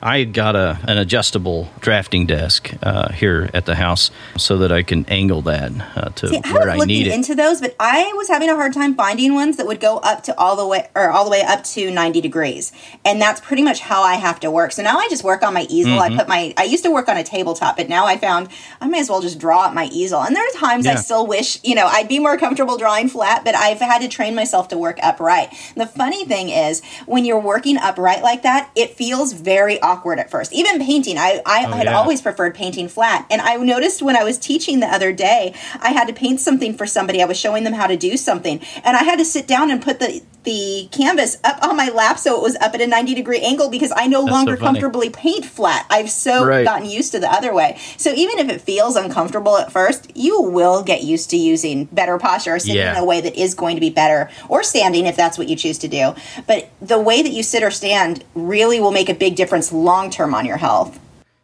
I 0.01 0.23
got 0.23 0.55
a 0.55 0.79
an 0.87 0.97
adjustable 0.97 1.69
drafting 1.79 2.25
desk 2.25 2.73
uh, 2.81 3.11
here 3.11 3.49
at 3.53 3.65
the 3.65 3.75
house 3.75 4.11
so 4.37 4.57
that 4.57 4.71
I 4.71 4.83
can 4.83 5.05
angle 5.07 5.41
that 5.43 5.71
uh, 5.95 6.09
to 6.09 6.27
See, 6.27 6.41
I 6.43 6.53
where 6.53 6.73
was 6.73 6.83
I 6.83 6.85
need 6.85 7.07
it. 7.07 7.13
into 7.13 7.35
those, 7.35 7.61
but 7.61 7.75
I 7.79 8.11
was 8.15 8.27
having 8.27 8.49
a 8.49 8.55
hard 8.55 8.73
time 8.73 8.95
finding 8.95 9.33
ones 9.33 9.57
that 9.57 9.65
would 9.67 9.79
go 9.79 9.97
up 9.97 10.23
to 10.23 10.37
all 10.37 10.55
the 10.55 10.65
way 10.65 10.87
or 10.95 11.09
all 11.09 11.23
the 11.23 11.31
way 11.31 11.41
up 11.41 11.63
to 11.65 11.91
90 11.91 12.21
degrees. 12.21 12.71
And 13.05 13.21
that's 13.21 13.41
pretty 13.41 13.63
much 13.63 13.79
how 13.79 14.03
I 14.03 14.15
have 14.15 14.39
to 14.41 14.51
work. 14.51 14.71
So 14.71 14.83
now 14.83 14.97
I 14.97 15.07
just 15.09 15.23
work 15.23 15.43
on 15.43 15.53
my 15.53 15.65
easel. 15.69 15.93
Mm-hmm. 15.93 16.13
I 16.13 16.17
put 16.17 16.27
my 16.27 16.53
I 16.57 16.63
used 16.63 16.83
to 16.83 16.91
work 16.91 17.09
on 17.09 17.17
a 17.17 17.23
tabletop, 17.23 17.77
but 17.77 17.89
now 17.89 18.05
I 18.05 18.17
found 18.17 18.49
I 18.81 18.87
may 18.87 18.99
as 18.99 19.09
well 19.09 19.21
just 19.21 19.39
draw 19.39 19.67
at 19.67 19.73
my 19.73 19.85
easel. 19.85 20.21
And 20.21 20.35
there 20.35 20.43
are 20.43 20.59
times 20.59 20.87
I 20.87 20.95
still 20.95 21.25
wish, 21.27 21.63
you 21.63 21.75
know, 21.75 21.87
I'd 21.87 22.07
be 22.07 22.19
more 22.19 22.37
comfortable 22.37 22.77
drawing 22.77 23.09
flat, 23.09 23.43
but 23.43 23.55
I've 23.55 23.79
had 23.79 23.99
to 24.01 24.07
train 24.07 24.35
myself 24.35 24.67
to 24.69 24.77
work 24.77 24.97
upright. 25.01 25.49
The 25.75 25.85
funny 25.85 26.25
thing 26.25 26.49
is 26.49 26.81
when 27.05 27.25
you're 27.25 27.39
working 27.39 27.77
upright 27.77 28.23
like 28.23 28.43
that, 28.43 28.71
it 28.75 28.91
feels 28.91 29.33
very 29.33 29.76
very 29.77 29.91
awkward 29.91 30.19
at 30.19 30.29
first. 30.29 30.53
Even 30.53 30.79
painting, 30.79 31.17
I, 31.17 31.41
I 31.45 31.65
Oh, 31.67 31.71
had 31.71 31.85
yeah. 31.85 31.97
always 31.97 32.21
preferred 32.21 32.55
painting 32.55 32.87
flat. 32.87 33.25
And 33.29 33.41
I 33.41 33.55
noticed 33.57 34.01
when 34.01 34.15
I 34.15 34.23
was 34.23 34.37
teaching 34.37 34.79
the 34.79 34.87
other 34.87 35.11
day, 35.11 35.53
I 35.79 35.89
had 35.91 36.07
to 36.07 36.13
paint 36.13 36.39
something 36.39 36.75
for 36.75 36.85
somebody. 36.85 37.21
I 37.21 37.25
was 37.25 37.37
showing 37.37 37.63
them 37.63 37.73
how 37.73 37.87
to 37.87 37.97
do 37.97 38.17
something. 38.17 38.61
And 38.83 38.95
I 38.97 39.03
had 39.03 39.17
to 39.19 39.25
sit 39.25 39.47
down 39.47 39.71
and 39.71 39.81
put 39.81 39.99
the, 39.99 40.21
the 40.47 40.87
canvas 40.93 41.35
up 41.43 41.61
on 41.61 41.75
my 41.75 41.89
lap 41.89 42.17
so 42.17 42.37
it 42.37 42.41
was 42.41 42.55
up 42.61 42.73
at 42.73 42.79
a 42.79 42.87
90 42.87 43.13
degree 43.13 43.41
angle 43.41 43.69
because 43.69 43.91
I 43.93 44.07
no 44.07 44.21
That's 44.21 44.31
longer 44.31 44.55
funny. 44.55 44.79
comfortably 44.79 45.09
paint 45.09 45.43
flat. 45.45 45.85
I've 45.89 46.09
so 46.09 46.45
Right. 46.45 46.63
gotten 46.63 46.89
used 46.89 47.11
to 47.11 47.19
the 47.19 47.29
other 47.29 47.53
way. 47.53 47.77
So 47.97 48.13
even 48.13 48.39
if 48.39 48.47
it 48.49 48.61
feels 48.61 48.95
uncomfortable 48.95 49.57
at 49.57 49.73
first, 49.73 50.09
you 50.15 50.41
will 50.41 50.83
get 50.83 51.03
used 51.03 51.29
to 51.31 51.37
using 51.37 51.85
better 51.91 52.17
posture 52.17 52.55
or 52.55 52.59
sitting 52.59 52.77
Yeah. 52.77 52.93
in 52.93 52.97
a 52.97 53.03
way 53.03 53.19
that 53.19 53.35
is 53.35 53.53
going 53.55 53.75
to 53.75 53.81
be 53.81 53.89
better 53.89 54.29
or 54.47 54.63
standing 54.63 55.05
if 55.05 55.17
that's 55.17 55.37
what 55.37 55.49
you 55.49 55.57
choose 55.57 55.77
to 55.79 55.89
do. 55.89 56.15
But 56.47 56.69
the 56.81 56.97
way 56.97 57.21
that 57.21 57.31
you 57.33 57.43
sit 57.43 57.61
or 57.61 57.69
stand 57.71 58.23
really 58.33 58.79
will 58.79 58.91
make 58.91 59.09
a 59.09 59.13
big 59.13 59.35
difference 59.35 59.73
long 59.73 60.09
term 60.09 60.33
on 60.33 60.45
your 60.45 60.57
health. 60.57 60.97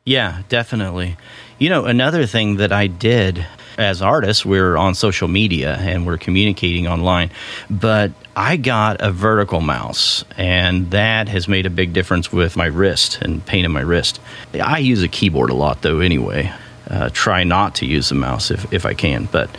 Yeah, 0.06 0.44
definitely. 0.48 1.18
You 1.60 1.70
know, 1.70 1.84
another 1.84 2.26
thing 2.26 2.56
that 2.56 2.72
I 2.72 2.88
did 2.88 3.46
as 3.78 4.02
artists, 4.02 4.46
we're 4.46 4.78
on 4.78 4.96
social 4.96 5.28
media 5.28 5.76
and 5.80 6.06
we're 6.06 6.18
communicating 6.18 6.88
online, 6.88 7.32
but 7.70 8.12
I 8.36 8.58
got 8.58 9.02
a 9.02 9.12
vertical 9.12 9.62
mouse, 9.62 10.26
and 10.38 10.92
that 10.92 11.28
has 11.28 11.48
made 11.48 11.66
a 11.66 11.70
big 11.70 11.94
difference 11.94 12.32
with 12.32 12.56
my 12.58 12.66
wrist 12.66 13.20
and 13.22 13.46
pain 13.46 13.66
in 13.66 13.72
my 13.72 13.82
wrist. 13.82 14.20
I 14.54 14.80
use 14.80 15.04
a 15.04 15.08
keyboard 15.08 15.50
a 15.50 15.54
lot, 15.54 15.82
though, 15.82 16.00
anyway. 16.00 16.52
Uh, 16.90 17.10
try 17.14 17.44
not 17.44 17.76
to 17.76 17.86
use 17.86 18.10
the 18.10 18.16
mouse 18.16 18.52
if, 18.52 18.72
if 18.74 18.86
I 18.86 18.94
can, 18.94 19.26
but 19.32 19.50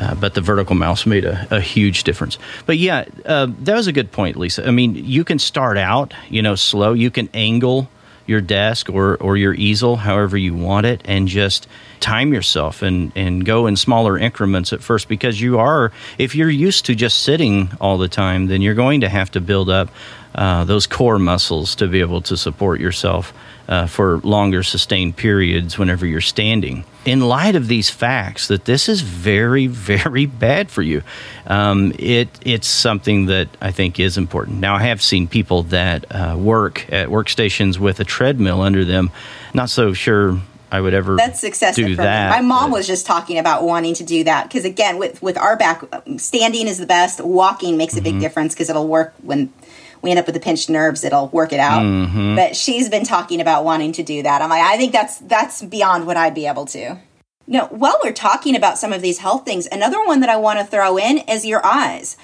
uh, 0.00 0.14
but 0.14 0.34
the 0.34 0.40
vertical 0.40 0.76
mouse 0.76 1.06
made 1.06 1.24
a, 1.24 1.46
a 1.50 1.60
huge 1.60 2.04
difference. 2.04 2.38
But 2.66 2.78
yeah, 2.78 3.04
uh, 3.24 3.48
that 3.60 3.74
was 3.74 3.88
a 3.88 3.92
good 3.92 4.12
point, 4.12 4.36
Lisa. 4.36 4.66
I 4.66 4.70
mean, 4.70 4.94
you 4.94 5.24
can 5.24 5.38
start 5.38 5.76
out, 5.76 6.14
you 6.28 6.40
know, 6.40 6.54
slow. 6.54 6.92
You 6.92 7.10
can 7.10 7.28
angle 7.34 7.88
your 8.28 8.40
desk 8.40 8.90
or, 8.90 9.16
or 9.16 9.36
your 9.36 9.54
easel 9.54 9.96
however 9.96 10.36
you 10.36 10.54
want 10.54 10.86
it 10.86 11.00
and 11.06 11.26
just 11.26 11.66
time 12.00 12.32
yourself 12.32 12.82
and, 12.82 13.10
and 13.16 13.44
go 13.44 13.66
in 13.66 13.74
smaller 13.74 14.18
increments 14.18 14.72
at 14.72 14.82
first 14.82 15.08
because 15.08 15.40
you 15.40 15.58
are 15.58 15.90
if 16.18 16.34
you're 16.34 16.50
used 16.50 16.84
to 16.86 16.94
just 16.94 17.22
sitting 17.22 17.70
all 17.80 17.98
the 17.98 18.08
time 18.08 18.46
then 18.46 18.60
you're 18.60 18.74
going 18.74 19.00
to 19.00 19.08
have 19.08 19.30
to 19.30 19.40
build 19.40 19.70
up 19.70 19.88
uh, 20.34 20.64
those 20.64 20.86
core 20.86 21.18
muscles 21.18 21.74
to 21.76 21.86
be 21.88 22.00
able 22.00 22.20
to 22.22 22.36
support 22.36 22.80
yourself 22.80 23.32
uh, 23.68 23.86
for 23.86 24.18
longer 24.20 24.62
sustained 24.62 25.16
periods 25.16 25.76
whenever 25.78 26.06
you're 26.06 26.20
standing. 26.22 26.84
In 27.04 27.20
light 27.20 27.54
of 27.54 27.68
these 27.68 27.90
facts, 27.90 28.48
that 28.48 28.64
this 28.64 28.88
is 28.88 29.02
very, 29.02 29.66
very 30.00 30.26
bad 30.26 30.70
for 30.70 30.82
you, 30.82 31.02
um, 31.46 31.92
it 31.98 32.28
it's 32.44 32.66
something 32.66 33.26
that 33.26 33.48
I 33.60 33.70
think 33.72 34.00
is 34.00 34.16
important. 34.16 34.60
Now, 34.60 34.76
I 34.76 34.82
have 34.84 35.02
seen 35.02 35.28
people 35.28 35.64
that 35.64 36.04
uh, 36.10 36.36
work 36.38 36.90
at 36.92 37.08
workstations 37.08 37.78
with 37.78 38.00
a 38.00 38.04
treadmill 38.04 38.62
under 38.62 38.84
them. 38.84 39.10
Not 39.54 39.68
so 39.70 39.92
sure 39.92 40.40
I 40.70 40.80
would 40.82 40.92
ever 40.94 41.16
That's 41.16 41.44
excessive 41.44 41.86
do 41.86 41.96
for 41.96 42.02
that. 42.02 42.30
me. 42.30 42.36
My 42.36 42.42
mom 42.42 42.70
was 42.70 42.86
just 42.86 43.06
talking 43.06 43.38
about 43.38 43.64
wanting 43.64 43.94
to 43.94 44.04
do 44.04 44.24
that 44.24 44.44
because 44.44 44.64
again, 44.66 44.98
with 44.98 45.20
with 45.22 45.36
our 45.38 45.56
back, 45.56 45.82
standing 46.18 46.66
is 46.68 46.78
the 46.78 46.86
best. 46.86 47.20
Walking 47.22 47.76
makes 47.76 47.94
a 47.94 47.96
Mm-hmm. 47.96 48.04
big 48.04 48.20
difference 48.20 48.54
because 48.54 48.68
it'll 48.70 48.86
work 48.88 49.14
when 49.22 49.50
we 50.02 50.10
end 50.10 50.18
up 50.18 50.26
with 50.26 50.34
the 50.34 50.40
pinched 50.40 50.70
nerves. 50.70 51.04
It'll 51.04 51.28
work 51.28 51.52
it 51.52 51.60
out. 51.60 51.82
Mm-hmm. 51.82 52.36
But 52.36 52.56
she's 52.56 52.88
been 52.88 53.04
talking 53.04 53.40
about 53.40 53.64
wanting 53.64 53.92
to 53.92 54.02
do 54.02 54.22
that. 54.22 54.42
I'm 54.42 54.50
like, 54.50 54.62
I 54.62 54.76
think 54.76 54.92
that's 54.92 55.18
that's 55.18 55.62
beyond 55.62 56.06
what 56.06 56.16
I'd 56.16 56.34
be 56.34 56.46
able 56.46 56.66
to. 56.66 56.98
No, 57.50 57.64
while 57.68 57.98
we're 58.04 58.12
talking 58.12 58.54
about 58.54 58.76
some 58.76 58.92
of 58.92 59.00
these 59.00 59.18
health 59.18 59.46
things, 59.46 59.66
another 59.72 60.04
one 60.04 60.20
that 60.20 60.28
I 60.28 60.36
want 60.36 60.58
to 60.58 60.66
throw 60.66 60.98
in 60.98 61.18
is 61.18 61.46
your 61.46 61.64
eyes. 61.64 62.18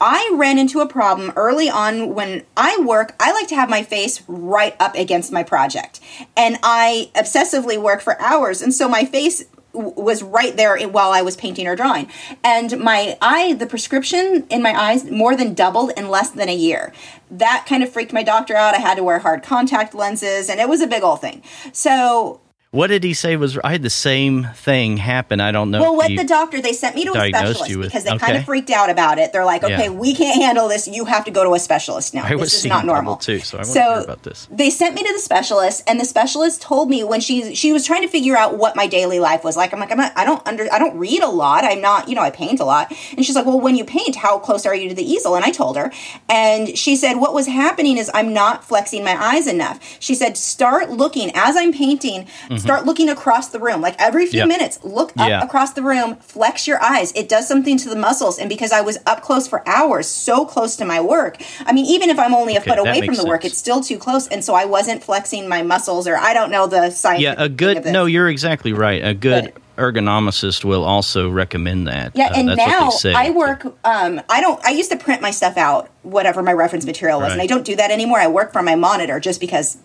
I 0.00 0.32
ran 0.36 0.56
into 0.56 0.78
a 0.78 0.86
problem 0.86 1.32
early 1.34 1.68
on 1.68 2.14
when 2.14 2.44
I 2.56 2.78
work. 2.80 3.16
I 3.18 3.32
like 3.32 3.48
to 3.48 3.56
have 3.56 3.68
my 3.68 3.82
face 3.82 4.22
right 4.28 4.76
up 4.78 4.94
against 4.94 5.32
my 5.32 5.42
project, 5.42 5.98
and 6.36 6.58
I 6.62 7.10
obsessively 7.16 7.80
work 7.80 8.00
for 8.00 8.20
hours, 8.20 8.62
and 8.62 8.72
so 8.72 8.88
my 8.88 9.04
face 9.04 9.44
was 9.72 10.22
right 10.22 10.56
there 10.56 10.78
while 10.88 11.10
I 11.10 11.22
was 11.22 11.36
painting 11.36 11.66
or 11.66 11.76
drawing. 11.76 12.10
And 12.42 12.78
my 12.78 13.16
eye, 13.20 13.54
the 13.54 13.66
prescription 13.66 14.46
in 14.50 14.62
my 14.62 14.72
eyes 14.72 15.10
more 15.10 15.36
than 15.36 15.54
doubled 15.54 15.92
in 15.96 16.08
less 16.08 16.30
than 16.30 16.48
a 16.48 16.54
year. 16.54 16.92
That 17.30 17.66
kind 17.68 17.82
of 17.82 17.90
freaked 17.90 18.12
my 18.12 18.22
doctor 18.22 18.56
out. 18.56 18.74
I 18.74 18.78
had 18.78 18.96
to 18.96 19.04
wear 19.04 19.18
hard 19.18 19.42
contact 19.42 19.94
lenses, 19.94 20.48
and 20.48 20.60
it 20.60 20.68
was 20.68 20.80
a 20.80 20.86
big 20.86 21.02
old 21.02 21.20
thing. 21.20 21.42
So 21.72 22.40
What 22.70 22.88
did 22.88 23.02
he 23.02 23.14
say 23.14 23.34
was? 23.36 23.56
I 23.64 23.72
had 23.72 23.82
the 23.82 23.88
same 23.88 24.44
thing 24.54 24.98
happen. 24.98 25.40
I 25.40 25.52
don't 25.52 25.70
know. 25.70 25.80
Well, 25.80 25.96
what 25.96 26.14
the 26.14 26.24
doctor 26.24 26.60
they 26.60 26.74
sent 26.74 26.96
me 26.96 27.04
to 27.06 27.12
a 27.12 27.28
specialist 27.28 27.70
you 27.70 27.78
with- 27.78 27.88
because 27.88 28.04
they 28.04 28.18
kind 28.18 28.36
of 28.36 28.44
freaked 28.44 28.68
out 28.68 28.90
about 28.90 29.18
it. 29.18 29.32
They're 29.32 29.46
like, 29.46 29.62
Yeah. 29.62 29.68
okay, 29.76 29.88
we 29.88 30.14
can't 30.14 30.42
handle 30.42 30.68
this. 30.68 30.86
You 30.86 31.06
have 31.06 31.24
to 31.24 31.30
go 31.30 31.44
to 31.44 31.54
a 31.54 31.58
specialist 31.58 32.12
now. 32.12 32.24
I 32.26 32.34
was 32.34 32.50
this 32.50 32.60
is 32.60 32.66
not 32.66 32.84
normal 32.84 33.16
too, 33.16 33.38
so 33.40 33.56
I 33.56 33.62
want 33.62 33.72
to 33.72 33.80
hear 33.82 34.00
about 34.02 34.22
this. 34.22 34.46
They 34.50 34.68
sent 34.68 34.94
me 34.96 35.02
to 35.02 35.12
the 35.14 35.18
specialist, 35.18 35.82
and 35.86 35.98
the 35.98 36.04
specialist 36.04 36.60
told 36.60 36.90
me 36.90 37.02
when 37.04 37.20
she 37.20 37.54
she 37.54 37.72
was 37.72 37.86
trying 37.86 38.02
to 38.02 38.08
figure 38.08 38.36
out 38.36 38.58
what 38.58 38.76
my 38.76 38.86
daily 38.86 39.18
life 39.18 39.44
was 39.44 39.56
like. 39.56 39.72
I'm 39.72 39.80
like, 39.80 39.90
I'm 39.90 39.96
not, 39.96 40.12
I 40.14 40.26
don't 40.26 40.46
under 40.46 40.70
I 40.70 40.78
don't 40.78 40.98
read 40.98 41.22
a 41.22 41.28
lot. 41.28 41.64
I'm 41.64 41.80
not 41.80 42.06
you 42.10 42.14
know 42.14 42.22
I 42.22 42.30
paint 42.30 42.60
a 42.60 42.66
lot, 42.66 42.92
and 43.16 43.24
she's 43.24 43.34
like, 43.34 43.46
well, 43.46 43.58
when 43.58 43.76
you 43.76 43.84
paint, 43.86 44.16
how 44.16 44.38
close 44.38 44.66
are 44.66 44.74
you 44.74 44.90
to 44.90 44.94
the 44.94 45.10
easel? 45.10 45.36
And 45.36 45.44
I 45.44 45.52
told 45.52 45.78
her, 45.78 45.90
and 46.28 46.76
she 46.76 46.96
said 46.96 47.14
what 47.14 47.32
was 47.32 47.46
happening 47.46 47.96
is 47.96 48.10
I'm 48.12 48.34
not 48.34 48.62
flexing 48.62 49.02
my 49.04 49.16
eyes 49.16 49.46
enough. 49.46 49.80
She 50.00 50.14
said 50.14 50.36
start 50.36 50.90
looking 50.90 51.30
as 51.34 51.56
I'm 51.56 51.72
painting, 51.72 52.26
start 52.60 52.86
looking 52.86 53.08
across 53.08 53.48
the 53.48 53.58
room, 53.60 53.80
like 53.80 53.94
every 53.98 54.26
few 54.26 54.38
Mm-hmm. 54.42 54.50
Yep. 54.50 54.58
minutes, 54.58 54.78
look 54.84 55.10
up 55.18 55.28
Yeah. 55.28 55.42
across 55.42 55.72
the 55.72 55.82
room, 55.82 56.16
flex 56.16 56.66
your 56.66 56.82
eyes. 56.82 57.12
It 57.12 57.28
does 57.28 57.48
something 57.48 57.76
to 57.78 57.88
the 57.88 57.96
muscles. 57.96 58.38
And 58.38 58.48
because 58.48 58.72
I 58.72 58.80
was 58.82 58.98
up 59.06 59.22
close 59.22 59.48
for 59.48 59.66
hours, 59.68 60.06
so 60.06 60.44
close 60.44 60.76
to 60.76 60.84
my 60.84 61.00
work, 61.00 61.38
I 61.66 61.72
mean, 61.72 61.86
even 61.86 62.08
if 62.10 62.18
I'm 62.18 62.34
only 62.34 62.54
a 62.56 62.60
Okay, 62.60 62.70
foot 62.70 62.78
away 62.78 63.04
from 63.04 63.14
the 63.16 63.26
work, 63.26 63.44
it's 63.44 63.58
still 63.58 63.80
too 63.80 63.98
close. 63.98 64.28
And 64.28 64.44
so 64.44 64.54
I 64.54 64.64
wasn't 64.64 65.02
flexing 65.02 65.48
my 65.48 65.62
muscles, 65.62 66.06
or 66.06 66.16
I 66.16 66.34
don't 66.34 66.50
know 66.50 66.66
the 66.66 66.90
science. 66.90 67.22
Yeah, 67.22 67.34
a 67.38 67.48
good. 67.48 67.84
No, 67.86 68.04
you're 68.06 68.28
exactly 68.28 68.72
right. 68.72 69.04
A 69.04 69.14
good 69.14 69.52
But- 69.54 69.62
ergonomicist 69.78 70.64
will 70.64 70.84
also 70.84 71.28
recommend 71.30 71.86
that. 71.86 72.10
Yeah, 72.14 72.26
Uh, 72.28 72.34
and 72.36 72.46
now. 72.56 72.90
I 73.14 73.30
work. 73.30 73.64
Um, 73.84 74.20
I 74.28 74.40
don't. 74.40 74.58
I 74.64 74.70
used 74.70 74.90
to 74.90 74.96
print 74.96 75.22
my 75.22 75.30
stuff 75.30 75.56
out, 75.56 75.88
whatever 76.02 76.42
my 76.42 76.52
reference 76.52 76.84
material 76.84 77.20
was, 77.20 77.32
and 77.32 77.40
I 77.40 77.46
don't 77.46 77.64
do 77.64 77.76
that 77.76 77.90
anymore. 77.90 78.18
I 78.20 78.26
work 78.26 78.52
from 78.52 78.64
my 78.64 78.74
monitor 78.74 79.20
just 79.20 79.40
because 79.40 79.76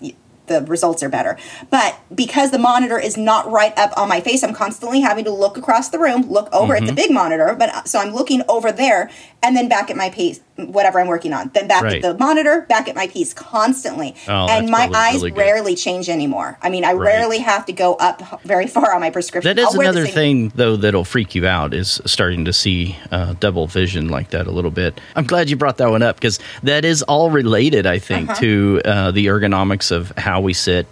the 0.48 0.62
results 0.64 1.02
are 1.04 1.10
better. 1.10 1.38
But 1.70 2.00
because 2.14 2.52
the 2.52 2.60
monitor 2.60 3.00
is 3.00 3.16
not 3.18 3.50
right 3.50 3.78
up 3.78 3.98
on 3.98 4.10
my 4.10 4.20
face, 4.22 4.44
I'm 4.44 4.54
constantly 4.54 5.02
having 5.02 5.24
to 5.26 5.32
look 5.32 5.58
across 5.58 5.90
the 5.90 6.00
room, 6.00 6.30
look 6.30 6.50
over 6.54 6.74
Mm-hmm. 6.74 6.84
at 6.84 6.88
the 6.88 6.94
big 6.94 7.12
monitor. 7.12 7.56
But 7.58 7.70
uh, 7.70 7.84
so 7.86 8.00
I'm 8.00 8.14
looking 8.14 8.42
over 8.50 8.72
there, 8.72 9.10
and 9.42 9.56
then 9.56 9.70
back 9.70 9.90
at 9.90 9.98
my 9.98 10.10
piece, 10.10 10.40
whatever 10.56 11.00
I'm 11.00 11.08
working 11.08 11.34
on. 11.34 11.50
Then 11.54 11.68
back 11.68 11.82
Right. 11.84 11.96
at 11.96 12.02
the 12.04 12.18
monitor, 12.24 12.62
back 12.70 12.88
at 12.88 12.96
my 12.96 13.08
piece, 13.08 13.34
constantly. 13.34 14.14
Oh, 14.28 14.48
and 14.48 14.70
my 14.70 14.88
eyes 14.94 15.16
really 15.16 15.32
rarely 15.32 15.76
change 15.76 16.10
anymore. 16.10 16.58
I 16.62 16.70
mean, 16.70 16.86
I 16.86 16.94
Right. 16.94 17.08
rarely 17.08 17.40
have 17.40 17.66
to 17.66 17.74
go 17.74 17.96
up 17.96 18.42
very 18.44 18.68
far 18.68 18.94
on 18.94 19.02
my 19.02 19.10
prescription. 19.10 19.56
That 19.56 19.62
is 19.62 19.74
another 19.74 20.06
thing, 20.06 20.52
though, 20.56 20.76
that'll 20.76 21.06
freak 21.06 21.34
you 21.34 21.48
out 21.48 21.74
is 21.74 22.00
starting 22.06 22.46
to 22.46 22.54
see 22.54 22.96
uh, 23.12 23.34
double 23.40 23.66
vision 23.68 24.10
like 24.10 24.30
that 24.30 24.46
a 24.46 24.52
little 24.52 24.70
bit. 24.72 25.00
I'm 25.16 25.26
glad 25.26 25.50
you 25.50 25.56
brought 25.56 25.78
that 25.78 25.90
one 25.90 26.04
up 26.04 26.18
because 26.18 26.38
that 26.62 26.86
is 26.86 27.02
all 27.04 27.32
related, 27.32 27.88
I 27.88 27.98
think, 28.00 28.30
Uh-huh. 28.30 28.42
to 28.42 28.82
uh, 28.86 29.12
the 29.12 29.26
ergonomics 29.28 29.92
of 29.92 30.12
how 30.18 30.40
we 30.42 30.54
sit, 30.54 30.86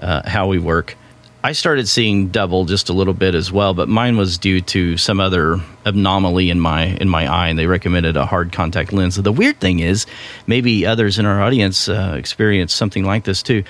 uh, 0.00 0.22
how 0.28 0.46
we 0.46 0.58
work. 0.60 0.96
I 1.48 1.52
started 1.52 1.88
seeing 1.88 2.28
double 2.28 2.66
just 2.66 2.90
a 2.90 2.92
little 2.92 3.14
bit 3.14 3.34
as 3.34 3.50
well, 3.50 3.72
but 3.72 3.88
mine 3.88 4.18
was 4.18 4.36
due 4.36 4.60
to 4.60 4.98
some 4.98 5.18
other 5.18 5.58
anomaly 5.86 6.50
in 6.50 6.60
my 6.60 6.88
in 6.88 7.08
my 7.08 7.26
eye, 7.26 7.48
and 7.48 7.58
they 7.58 7.64
recommended 7.64 8.18
a 8.18 8.26
hard 8.26 8.52
contact 8.52 8.92
lens. 8.92 9.16
The 9.16 9.32
weird 9.32 9.58
thing 9.58 9.78
is, 9.78 10.04
maybe 10.46 10.84
others 10.84 11.18
in 11.18 11.24
our 11.24 11.40
audience 11.40 11.88
uh, 11.88 12.16
experience 12.18 12.74
something 12.74 13.02
like 13.02 13.24
this 13.24 13.42
too. 13.42 13.64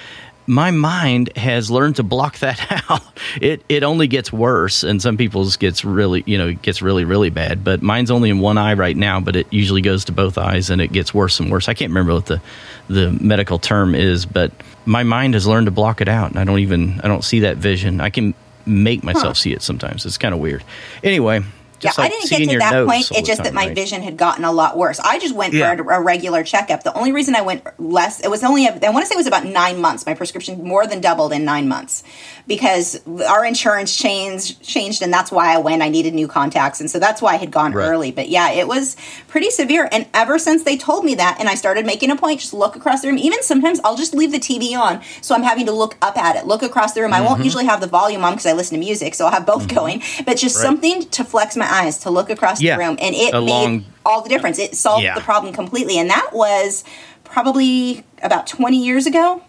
My 0.48 0.72
mind 0.72 1.30
has 1.36 1.70
learned 1.70 1.94
to 1.96 2.02
block 2.02 2.38
that 2.40 2.82
out. 2.90 3.02
It 3.40 3.62
it 3.68 3.84
only 3.84 4.08
gets 4.08 4.32
worse, 4.32 4.82
and 4.82 5.00
some 5.00 5.16
people's 5.16 5.56
gets 5.56 5.84
really 5.84 6.24
you 6.26 6.36
know 6.36 6.54
gets 6.54 6.82
really 6.82 7.04
really 7.04 7.30
bad. 7.30 7.62
But 7.62 7.80
mine's 7.80 8.10
only 8.10 8.28
in 8.28 8.40
one 8.40 8.58
eye 8.58 8.74
right 8.74 8.96
now, 8.96 9.20
but 9.20 9.36
it 9.36 9.46
usually 9.52 9.82
goes 9.82 10.04
to 10.06 10.12
both 10.12 10.36
eyes, 10.36 10.68
and 10.68 10.80
it 10.80 10.90
gets 10.90 11.14
worse 11.14 11.38
and 11.38 11.48
worse. 11.48 11.68
I 11.68 11.74
can't 11.74 11.90
remember 11.90 12.14
what 12.14 12.26
the 12.26 12.42
the 12.88 13.12
medical 13.12 13.60
term 13.60 13.94
is, 13.94 14.26
but 14.26 14.50
my 14.88 15.02
mind 15.02 15.34
has 15.34 15.46
learned 15.46 15.66
to 15.66 15.70
block 15.70 16.00
it 16.00 16.08
out, 16.08 16.30
and 16.30 16.38
I 16.40 16.44
don't 16.44 16.58
even 16.60 17.00
I 17.04 17.08
don't 17.08 17.22
see 17.22 17.40
that 17.40 17.58
vision. 17.58 18.00
I 18.00 18.10
can 18.10 18.34
make 18.66 19.04
myself 19.04 19.36
see 19.36 19.52
it 19.52 19.62
sometimes. 19.62 20.04
It's 20.04 20.18
kind 20.18 20.34
of 20.34 20.40
weird. 20.40 20.64
Anyway, 21.02 21.42
Yeah, 21.80 21.90
like 21.96 22.06
I 22.06 22.08
didn't 22.08 22.30
get 22.30 22.50
to 22.52 22.58
that 22.58 22.86
point. 22.86 23.10
It's 23.12 23.26
just 23.28 23.42
that 23.44 23.54
my 23.54 23.66
right? 23.66 23.74
vision 23.74 24.02
had 24.02 24.16
gotten 24.16 24.44
a 24.44 24.52
lot 24.52 24.76
worse. 24.76 24.98
I 25.00 25.18
just 25.18 25.34
went 25.34 25.54
Yeah. 25.54 25.76
for 25.76 25.90
a, 25.92 26.00
a 26.00 26.02
regular 26.02 26.42
checkup. 26.42 26.82
The 26.82 26.92
only 26.94 27.12
reason 27.12 27.34
I 27.36 27.42
went 27.42 27.62
less, 27.80 28.20
it 28.20 28.28
was 28.28 28.42
only, 28.42 28.66
I 28.66 28.72
want 28.90 29.02
to 29.04 29.06
say 29.06 29.14
it 29.14 29.16
was 29.16 29.26
about 29.26 29.44
nine 29.44 29.80
months. 29.80 30.04
My 30.06 30.14
prescription 30.14 30.62
more 30.64 30.86
than 30.86 31.00
doubled 31.00 31.32
in 31.32 31.44
nine 31.44 31.68
months 31.68 32.02
because 32.46 33.00
our 33.28 33.44
insurance 33.44 33.96
changed, 33.96 34.62
changed, 34.62 35.02
and 35.02 35.12
that's 35.12 35.30
why 35.30 35.54
I 35.54 35.58
went. 35.58 35.82
I 35.82 35.88
needed 35.88 36.14
new 36.14 36.26
contacts, 36.28 36.80
and 36.80 36.90
so 36.90 36.98
that's 36.98 37.20
why 37.22 37.34
I 37.34 37.36
had 37.36 37.50
gone 37.50 37.72
Right. 37.72 37.86
early. 37.86 38.10
But 38.10 38.28
yeah, 38.28 38.50
it 38.50 38.66
was 38.66 38.96
pretty 39.28 39.50
severe. 39.50 39.88
And 39.92 40.06
ever 40.14 40.38
since 40.38 40.64
they 40.64 40.76
told 40.76 41.04
me 41.04 41.14
that, 41.16 41.36
and 41.38 41.48
I 41.48 41.54
started 41.54 41.84
making 41.86 42.10
a 42.10 42.16
point, 42.16 42.40
just 42.40 42.54
look 42.54 42.74
across 42.76 43.02
the 43.02 43.08
room. 43.08 43.18
Even 43.18 43.42
sometimes 43.42 43.80
I'll 43.84 43.96
just 43.96 44.14
leave 44.14 44.32
the 44.32 44.38
TV 44.40 44.74
on, 44.78 45.00
so 45.20 45.34
I'm 45.34 45.42
having 45.42 45.66
to 45.66 45.72
look 45.72 45.96
up 46.02 46.16
at 46.16 46.36
it, 46.36 46.46
look 46.46 46.62
across 46.62 46.94
the 46.94 47.02
room. 47.02 47.12
I 47.12 47.18
Mm-hmm. 47.18 47.26
won't 47.26 47.44
usually 47.44 47.66
have 47.66 47.80
the 47.80 47.86
volume 47.86 48.24
on 48.24 48.32
because 48.32 48.46
I 48.46 48.52
listen 48.52 48.74
to 48.78 48.80
music, 48.84 49.14
so 49.14 49.26
I'll 49.26 49.32
have 49.32 49.44
both 49.46 49.68
going. 49.68 50.02
But 50.24 50.36
just 50.38 50.56
Right. 50.56 50.62
something 50.62 51.02
to 51.10 51.24
flex 51.24 51.56
my 51.56 51.66
eyes, 51.68 51.98
to 51.98 52.10
look 52.10 52.30
across 52.30 52.60
Yeah, 52.60 52.76
the 52.76 52.84
room, 52.84 52.96
and 53.00 53.14
it 53.14 53.32
made 53.44 53.84
all 54.04 54.22
the 54.22 54.28
difference. 54.28 54.58
It 54.58 54.74
solved 54.74 55.04
Yeah. 55.04 55.14
the 55.14 55.20
problem 55.20 55.52
completely, 55.52 55.98
and 55.98 56.10
that 56.10 56.30
was 56.32 56.84
probably 57.24 58.04
about 58.22 58.46
20 58.46 58.82
years 58.82 59.06
ago. 59.06 59.42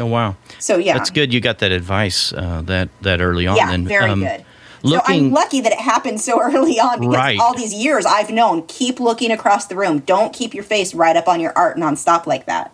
Oh 0.00 0.06
wow. 0.06 0.36
So 0.58 0.76
yeah, 0.78 0.94
That's 0.94 1.10
good. 1.10 1.32
You 1.34 1.40
got 1.40 1.58
that 1.58 1.70
advice 1.72 2.32
uh, 2.32 2.62
that 2.64 2.88
that 3.02 3.20
early 3.20 3.46
on. 3.46 3.56
Yeah, 3.56 3.70
then. 3.70 3.86
very 3.86 4.10
Um, 4.10 4.20
good. 4.20 4.44
Looking, 4.84 5.06
so 5.06 5.12
I'm 5.14 5.30
lucky 5.30 5.60
that 5.60 5.70
it 5.72 5.78
happened 5.78 6.20
so 6.20 6.40
early 6.48 6.80
on 6.80 6.98
because 7.00 7.14
Right. 7.14 7.38
all 7.38 7.54
these 7.54 7.74
years 7.74 8.04
I've 8.06 8.30
known 8.30 8.64
keep 8.66 8.98
looking 9.00 9.30
across 9.30 9.66
the 9.66 9.76
room. 9.76 9.98
Don't 10.00 10.32
keep 10.32 10.54
your 10.54 10.64
face 10.64 10.94
right 10.94 11.14
up 11.16 11.28
on 11.28 11.40
your 11.40 11.52
art 11.56 11.76
nonstop 11.76 12.26
like 12.26 12.46
that. 12.46 12.72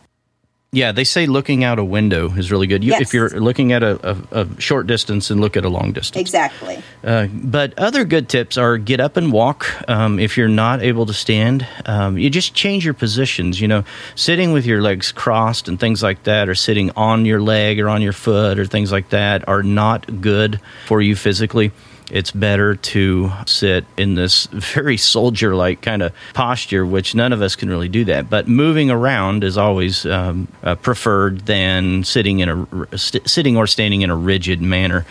Yeah, 0.71 0.93
they 0.93 1.05
say 1.05 1.25
looking 1.25 1.65
out 1.65 1.79
a 1.79 1.85
window 1.85 2.31
is 2.31 2.53
really 2.53 2.67
good. 2.67 2.85
You, 2.85 2.91
Yes. 2.91 3.01
If 3.01 3.15
you're 3.15 3.31
looking 3.31 3.73
at 3.73 3.83
a, 3.83 4.11
a, 4.33 4.43
a 4.43 4.61
short 4.61 4.87
distance 4.87 5.31
and 5.31 5.41
look 5.41 5.57
at 5.57 5.65
a 5.65 5.69
long 5.69 5.93
distance. 5.93 6.21
Exactly. 6.21 6.83
Uh, 7.03 7.27
but 7.27 7.79
other 7.79 8.05
good 8.05 8.29
tips 8.29 8.59
are 8.59 8.77
get 8.77 9.01
up 9.01 9.17
and 9.17 9.33
walk. 9.33 9.67
Um, 9.89 10.19
if 10.19 10.37
you're 10.37 10.49
not 10.49 10.83
able 10.83 11.07
to 11.07 11.15
stand, 11.15 11.67
um, 11.87 12.19
you 12.19 12.29
just 12.29 12.53
change 12.55 12.85
your 12.85 12.93
positions. 12.93 13.61
You 13.61 13.69
know, 13.69 13.85
sitting 14.15 14.53
with 14.53 14.67
your 14.67 14.83
legs 14.83 15.11
crossed 15.11 15.69
and 15.69 15.81
things 15.81 16.03
like 16.03 16.25
that, 16.25 16.51
or 16.51 16.55
sitting 16.55 16.91
on 16.97 17.25
your 17.25 17.41
leg 17.41 17.81
or 17.81 17.89
on 17.89 18.03
your 18.03 18.13
foot 18.13 18.59
or 18.59 18.67
things 18.67 18.93
like 18.93 19.09
that, 19.11 19.49
are 19.49 19.63
not 19.63 20.21
good 20.21 20.61
for 20.87 21.01
you 21.01 21.17
physically. 21.17 21.73
It's 22.11 22.31
better 22.31 22.75
to 22.75 23.31
sit 23.47 23.85
in 23.97 24.15
this 24.15 24.47
very 24.53 24.97
soldier 24.97 25.55
like 25.55 25.83
kind 25.83 26.03
of 26.03 26.13
posture, 26.35 26.85
which 26.87 27.15
none 27.15 27.33
of 27.33 27.43
us 27.43 27.57
can 27.57 27.69
really 27.69 27.89
do 27.89 28.05
that. 28.07 28.29
But 28.31 28.49
moving 28.49 28.91
around 28.91 29.45
is 29.45 29.57
always 29.59 30.07
um, 30.07 30.49
uh, 30.63 30.75
preferred 30.77 31.41
than 31.47 32.05
sitting 32.05 32.41
in 32.41 32.49
a 32.93 32.99
st- 32.99 33.29
sitting 33.29 33.57
or 33.57 33.67
standing 33.67 34.03
in 34.03 34.11
a 34.11 34.17
rigid 34.17 34.61
manner. 34.63 35.07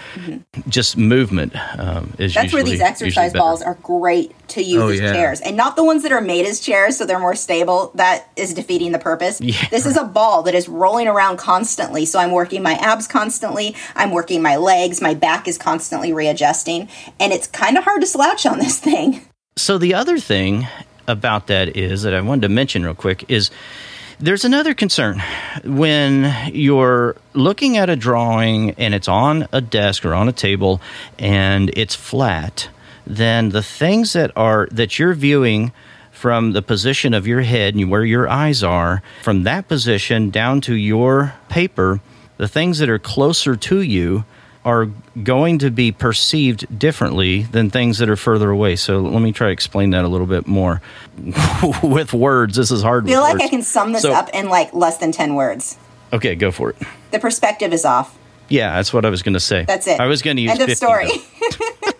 Just 0.68 0.98
movement 0.98 1.54
um, 1.80 2.14
is 2.18 2.34
Mm-hmm. 2.38 2.42
That's 2.44 2.54
where 2.54 2.64
these 2.64 2.82
exercise 2.82 3.34
balls 3.34 3.62
are 3.62 3.76
great 3.82 4.34
to 4.50 4.62
use 4.64 4.82
Oh, 4.82 4.90
as 4.90 5.00
yeah. 5.00 5.14
chairs, 5.14 5.42
and 5.42 5.58
not 5.58 5.76
the 5.76 5.84
ones 5.84 6.04
that 6.04 6.12
are 6.12 6.22
made 6.22 6.46
as 6.46 6.60
chairs, 6.60 6.98
so 6.98 7.06
they're 7.06 7.20
more 7.20 7.36
stable. 7.36 7.92
That 7.96 8.30
is 8.36 8.54
defeating 8.54 8.92
the 8.92 9.00
purpose. 9.00 9.42
Yeah. 9.42 9.56
This 9.70 9.86
is 9.86 9.98
a 9.98 10.04
ball 10.06 10.44
that 10.44 10.56
is 10.56 10.70
rolling 10.70 11.08
around 11.08 11.38
constantly, 11.38 12.06
so 12.06 12.20
I'm 12.20 12.32
working 12.32 12.64
my 12.64 12.74
abs 12.76 13.08
constantly. 13.08 13.76
I'm 13.96 14.12
working 14.12 14.42
my 14.42 14.56
legs. 14.56 15.02
My 15.02 15.14
back 15.14 15.48
is 15.48 15.58
constantly 15.58 16.14
readjusting, 16.14 16.87
and 17.20 17.34
it's 17.34 17.48
kind 17.48 17.78
of 17.78 17.84
hard 17.84 18.02
to 18.02 18.08
slouch 18.08 18.46
on 18.46 18.60
this 18.60 18.80
thing. 18.80 19.22
So 19.56 19.78
the 19.78 19.94
other 19.94 20.20
thing 20.20 20.68
about 21.08 21.48
that 21.48 21.76
is 21.76 22.04
that 22.04 22.14
I 22.14 22.22
wanted 22.22 22.44
to 22.44 22.50
mention 22.50 22.84
real 22.84 22.94
quick 22.94 23.26
is 23.30 23.50
there's 24.20 24.46
another 24.46 24.74
concern 24.74 25.22
when 25.64 26.34
you're 26.52 27.16
looking 27.34 27.78
at 27.78 27.90
a 27.90 27.96
drawing 27.96 28.72
and 28.72 28.94
it's 28.94 29.08
on 29.08 29.48
a 29.52 29.62
desk 29.62 30.06
or 30.06 30.14
on 30.14 30.28
a 30.28 30.34
table 30.34 30.82
and 31.20 31.70
it's 31.78 31.96
flat 31.96 32.70
then 33.06 33.50
the 33.50 33.64
things 33.64 34.14
that 34.14 34.32
are 34.36 34.68
that 34.72 35.00
you're 35.00 35.14
viewing 35.14 35.72
from 36.12 36.54
the 36.54 36.62
position 36.64 37.14
of 37.14 37.28
your 37.28 37.42
head 37.42 37.76
and 37.76 37.92
where 37.92 38.04
your 38.04 38.28
eyes 38.28 38.64
are 38.64 39.04
from 39.22 39.44
that 39.44 39.68
position 39.68 40.30
down 40.32 40.60
to 40.62 40.74
your 40.74 41.34
paper 41.48 42.02
the 42.38 42.48
things 42.48 42.80
that 42.80 42.90
are 42.90 43.00
closer 43.00 43.56
to 43.56 43.82
you 43.82 44.26
are 44.68 44.90
going 45.24 45.60
to 45.60 45.72
be 45.72 45.94
perceived 45.94 46.78
differently 46.78 47.44
than 47.44 47.70
things 47.70 48.00
that 48.00 48.10
are 48.10 48.18
further 48.18 48.50
away. 48.52 48.76
So 48.76 49.00
let 49.00 49.22
me 49.22 49.32
try 49.32 49.48
to 49.48 49.54
explain 49.54 49.92
that 49.92 50.04
a 50.04 50.10
little 50.10 50.28
bit 50.28 50.46
more 50.46 50.82
with 51.82 52.14
words. 52.14 52.58
This 52.58 52.70
is 52.70 52.82
hard. 52.82 53.06
I 53.06 53.08
feel 53.08 53.22
like 53.22 53.42
I 53.42 53.48
can 53.48 53.62
sum 53.64 53.94
this 53.94 54.02
So- 54.02 54.12
up 54.14 54.30
in 54.34 54.50
like 54.50 54.74
less 54.74 54.98
than 54.98 55.14
10 55.14 55.36
words. 55.36 55.78
Okay, 56.12 56.36
go 56.36 56.52
for 56.52 56.72
it. 56.72 56.76
The 57.12 57.20
perspective 57.20 57.72
is 57.72 57.86
off. 57.86 58.18
Yeah, 58.50 58.76
that's 58.76 58.92
what 58.94 59.06
I 59.06 59.10
was 59.10 59.24
going 59.24 59.34
to 59.36 59.40
say. 59.40 59.64
That's 59.66 59.88
it. 59.88 60.00
I 60.02 60.08
was 60.08 60.22
going 60.22 60.36
to 60.38 60.42
use 60.44 60.52
End 60.52 60.62
of 60.62 60.68
50, 60.68 60.76
story. 60.76 61.10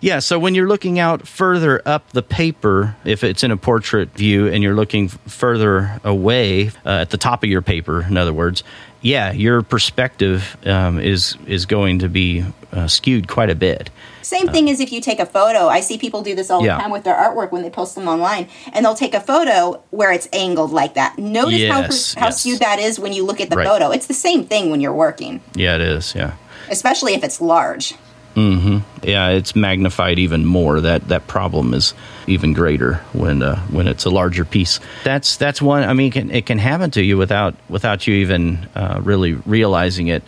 Yeah, 0.00 0.18
so 0.18 0.38
when 0.38 0.54
you're 0.54 0.68
looking 0.68 0.98
out 0.98 1.26
further 1.26 1.80
up 1.86 2.10
the 2.10 2.22
paper, 2.22 2.96
if 3.04 3.24
it's 3.24 3.42
in 3.42 3.50
a 3.50 3.56
portrait 3.56 4.10
view 4.14 4.46
and 4.48 4.62
you're 4.62 4.74
looking 4.74 5.08
further 5.08 6.00
away 6.04 6.68
uh, 6.84 7.00
at 7.02 7.10
the 7.10 7.16
top 7.18 7.42
of 7.42 7.50
your 7.50 7.62
paper, 7.62 8.02
in 8.02 8.16
other 8.16 8.32
words, 8.32 8.62
yeah, 9.02 9.32
your 9.32 9.62
perspective 9.62 10.56
um, 10.66 10.98
is 10.98 11.36
is 11.46 11.64
going 11.66 12.00
to 12.00 12.08
be 12.08 12.44
uh, 12.72 12.88
skewed 12.88 13.28
quite 13.28 13.50
a 13.50 13.54
bit. 13.54 13.90
Same 14.22 14.48
thing 14.48 14.68
as 14.68 14.80
if 14.80 14.90
you 14.90 15.00
take 15.00 15.20
a 15.20 15.26
photo. 15.26 15.68
I 15.68 15.78
see 15.80 15.96
people 15.98 16.22
do 16.22 16.34
this 16.34 16.50
all 16.50 16.64
Yeah. 16.64 16.76
the 16.76 16.82
time 16.82 16.90
with 16.90 17.04
their 17.04 17.14
artwork 17.14 17.52
when 17.52 17.62
they 17.62 17.70
post 17.70 17.94
them 17.94 18.08
online, 18.08 18.48
and 18.72 18.84
they'll 18.84 18.94
take 18.96 19.14
a 19.14 19.20
photo 19.20 19.80
where 19.90 20.10
it's 20.10 20.28
angled 20.32 20.72
like 20.72 20.94
that. 20.94 21.16
Notice 21.18 21.60
Yes, 21.60 22.14
how, 22.14 22.20
how 22.22 22.26
yes. 22.26 22.40
skewed 22.40 22.58
that 22.58 22.80
is 22.80 22.98
when 22.98 23.12
you 23.12 23.24
look 23.24 23.40
at 23.40 23.50
the 23.50 23.56
Right. 23.56 23.66
photo. 23.68 23.90
It's 23.92 24.06
the 24.08 24.14
same 24.14 24.44
thing 24.44 24.70
when 24.70 24.80
you're 24.80 24.92
working, 24.92 25.40
Yeah, 25.54 25.76
it 25.76 25.80
is. 25.82 26.12
Yeah. 26.16 26.32
especially 26.68 27.14
if 27.14 27.22
it's 27.22 27.40
large. 27.40 27.94
Yeah, 28.36 29.30
it's 29.30 29.56
magnified 29.56 30.18
even 30.18 30.44
more. 30.44 30.80
That 30.80 31.08
that 31.08 31.26
problem 31.26 31.72
is 31.72 31.94
even 32.26 32.52
greater 32.52 32.96
when 33.14 33.42
uh, 33.42 33.56
when 33.68 33.88
it's 33.88 34.04
a 34.04 34.10
larger 34.10 34.44
piece. 34.44 34.78
That's 35.04 35.36
that's 35.36 35.62
one. 35.62 35.84
I 35.84 35.94
mean, 35.94 36.08
it 36.08 36.12
can, 36.12 36.30
it 36.30 36.46
can 36.46 36.58
happen 36.58 36.90
to 36.92 37.02
you 37.02 37.16
without 37.16 37.54
without 37.70 38.06
you 38.06 38.16
even 38.16 38.68
uh, 38.74 39.00
really 39.02 39.32
realizing 39.32 40.08
it. 40.08 40.22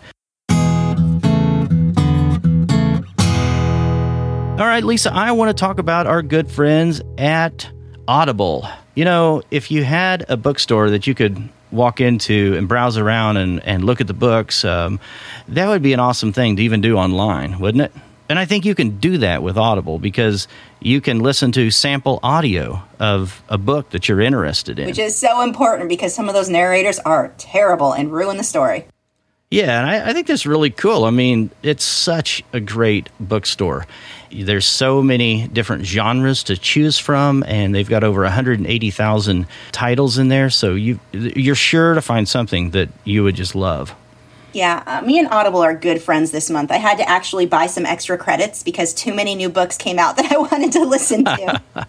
All 4.59 4.66
right, 4.66 4.83
Lisa, 4.83 5.12
I 5.12 5.33
want 5.33 5.51
to 5.51 5.61
talk 5.61 5.79
about 5.79 6.07
our 6.07 6.23
good 6.23 6.51
friends 6.51 7.01
at 7.18 7.71
Audible. 8.09 8.66
You 8.94 9.05
know, 9.05 9.42
if 9.51 9.71
you 9.71 9.85
had 9.85 10.25
a 10.29 10.37
bookstore 10.37 10.90
that 10.90 11.07
you 11.07 11.14
could 11.14 11.49
walk 11.71 12.01
into 12.01 12.55
and 12.57 12.69
browse 12.69 12.97
around 12.97 13.37
and, 13.37 13.65
and 13.65 13.85
look 13.85 14.01
at 14.01 14.07
the 14.07 14.15
books, 14.15 14.65
um, 14.65 15.01
that 15.49 15.69
would 15.69 15.83
be 15.83 15.93
an 15.93 16.01
awesome 16.01 16.33
thing 16.33 16.57
to 16.57 16.63
even 16.63 16.81
do 16.81 16.97
online, 16.97 17.59
wouldn't 17.59 17.83
it? 17.83 17.93
And 18.29 18.39
I 18.39 18.45
think 18.45 18.67
you 18.67 18.75
can 18.75 18.99
do 18.99 19.19
that 19.19 19.43
with 19.43 19.57
Audible 19.57 19.99
because 19.99 20.49
you 20.81 21.01
can 21.01 21.21
listen 21.21 21.51
to 21.53 21.71
sample 21.71 22.21
audio 22.23 22.83
of 23.01 23.43
a 23.49 23.57
book 23.57 23.91
that 23.91 24.07
you're 24.09 24.21
interested 24.21 24.79
in. 24.79 24.87
Which 24.87 24.99
is 24.99 25.17
so 25.17 25.41
important 25.43 25.89
because 25.89 26.15
some 26.15 26.29
of 26.29 26.35
those 26.35 26.51
narrators 26.51 26.99
are 27.01 27.33
terrible 27.39 27.93
and 27.93 28.13
ruin 28.13 28.37
the 28.37 28.45
story. 28.45 28.87
Yeah, 29.51 29.81
and 29.81 29.89
I, 29.89 30.11
I 30.11 30.13
think 30.13 30.27
that's 30.27 30.45
really 30.45 30.69
cool. 30.69 31.05
I 31.05 31.11
mean, 31.11 31.51
it's 31.63 31.85
such 31.85 32.43
a 32.53 32.61
great 32.61 33.09
bookstore. 33.19 33.87
There's 34.31 34.67
so 34.67 35.01
many 35.01 35.49
different 35.49 35.87
genres 35.87 36.43
to 36.45 36.57
choose 36.57 36.99
from, 36.99 37.43
and 37.47 37.75
they've 37.75 37.89
got 37.89 38.05
over 38.05 38.23
180,000 38.23 39.47
titles 39.73 40.19
in 40.19 40.29
there. 40.29 40.51
So 40.51 40.75
you 40.75 41.01
you're 41.13 41.55
sure 41.55 41.95
to 41.95 42.03
find 42.03 42.29
something 42.29 42.71
that 42.71 42.91
you 43.05 43.25
would 43.25 43.37
just 43.37 43.55
love. 43.55 43.95
Yeah, 44.53 44.83
uh, 44.87 45.03
me 45.03 45.19
and 45.19 45.29
Audible 45.29 45.61
are 45.61 45.75
good 45.75 46.03
friends 46.03 46.31
this 46.31 46.51
month. 46.51 46.71
I 46.71 46.77
had 46.77 46.99
to 46.99 47.09
actually 47.09 47.47
buy 47.47 47.67
some 47.67 47.87
extra 47.87 48.19
credits 48.19 48.63
because 48.63 48.93
too 48.93 49.15
many 49.15 49.35
new 49.35 49.49
books 49.49 49.77
came 49.77 49.99
out 49.99 50.17
that 50.19 50.31
I 50.31 50.37
wanted 50.37 50.73
to 50.73 50.85
listen 50.85 51.25
to. 51.25 51.63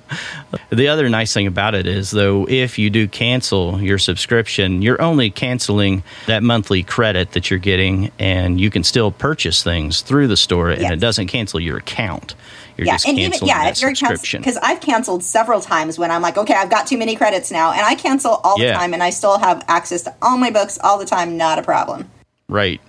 The 0.71 0.87
other 0.87 1.09
nice 1.09 1.33
thing 1.33 1.47
about 1.47 1.75
it 1.75 1.85
is, 1.87 2.11
though, 2.11 2.47
if 2.49 2.79
you 2.79 2.89
do 2.89 3.07
cancel 3.07 3.81
your 3.81 3.97
subscription, 3.99 4.81
you're 4.81 5.01
only 5.01 5.29
canceling 5.29 6.03
that 6.27 6.41
monthly 6.43 6.81
credit 6.83 7.31
that 7.33 7.49
you're 7.49 7.59
getting, 7.59 8.11
and 8.19 8.59
you 8.59 8.69
can 8.69 8.83
still 8.83 9.11
purchase 9.11 9.61
things 9.63 10.01
through 10.01 10.27
the 10.27 10.37
store, 10.37 10.69
and 10.71 10.81
Yes. 10.81 10.91
it 10.93 10.99
doesn't 10.99 11.27
cancel 11.27 11.59
your 11.59 11.77
account. 11.77 12.35
You're 12.77 12.87
yeah, 12.87 12.93
just 12.93 13.07
and 13.07 13.19
even 13.19 13.39
yeah, 13.43 13.67
if 13.69 13.81
you're 13.81 13.93
subscription. 13.93 14.41
because 14.41 14.57
I've 14.57 14.79
canceled 14.79 15.23
several 15.23 15.59
times 15.59 15.99
when 15.99 16.11
I'm 16.11 16.21
like, 16.21 16.37
okay, 16.37 16.53
I've 16.55 16.69
got 16.69 16.87
too 16.87 16.97
many 16.97 17.15
credits 17.15 17.51
now, 17.51 17.71
and 17.71 17.81
I 17.81 17.95
cancel 17.95 18.39
all 18.43 18.59
Yeah. 18.59 18.67
the 18.69 18.73
time, 18.75 18.93
and 18.93 19.03
I 19.03 19.09
still 19.09 19.37
have 19.37 19.63
access 19.67 20.03
to 20.03 20.15
all 20.21 20.37
my 20.37 20.49
books 20.49 20.79
all 20.81 20.97
the 20.97 21.05
time, 21.05 21.35
not 21.37 21.59
a 21.59 21.61
problem. 21.61 22.09
Right. 22.47 22.79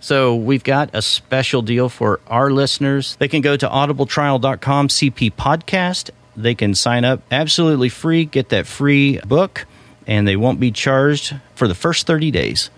So 0.00 0.34
we've 0.36 0.62
got 0.64 0.90
a 0.92 1.02
special 1.02 1.62
deal 1.62 1.88
for 1.88 2.20
our 2.28 2.50
listeners. 2.50 3.16
They 3.18 3.28
can 3.28 3.40
go 3.40 3.56
to 3.56 3.66
audibletrial.com 3.68 4.88
CP 4.88 5.30
podcast. 5.32 6.10
They 6.36 6.54
can 6.54 6.74
sign 6.74 7.04
up 7.04 7.22
absolutely 7.30 7.88
free, 7.88 8.24
get 8.24 8.48
that 8.48 8.66
free 8.66 9.18
book, 9.26 9.66
and 10.06 10.26
they 10.26 10.36
won't 10.36 10.60
be 10.60 10.70
charged 10.70 11.34
for 11.54 11.68
the 11.68 11.74
first 11.74 12.06
30 12.06 12.30
days. 12.30 12.70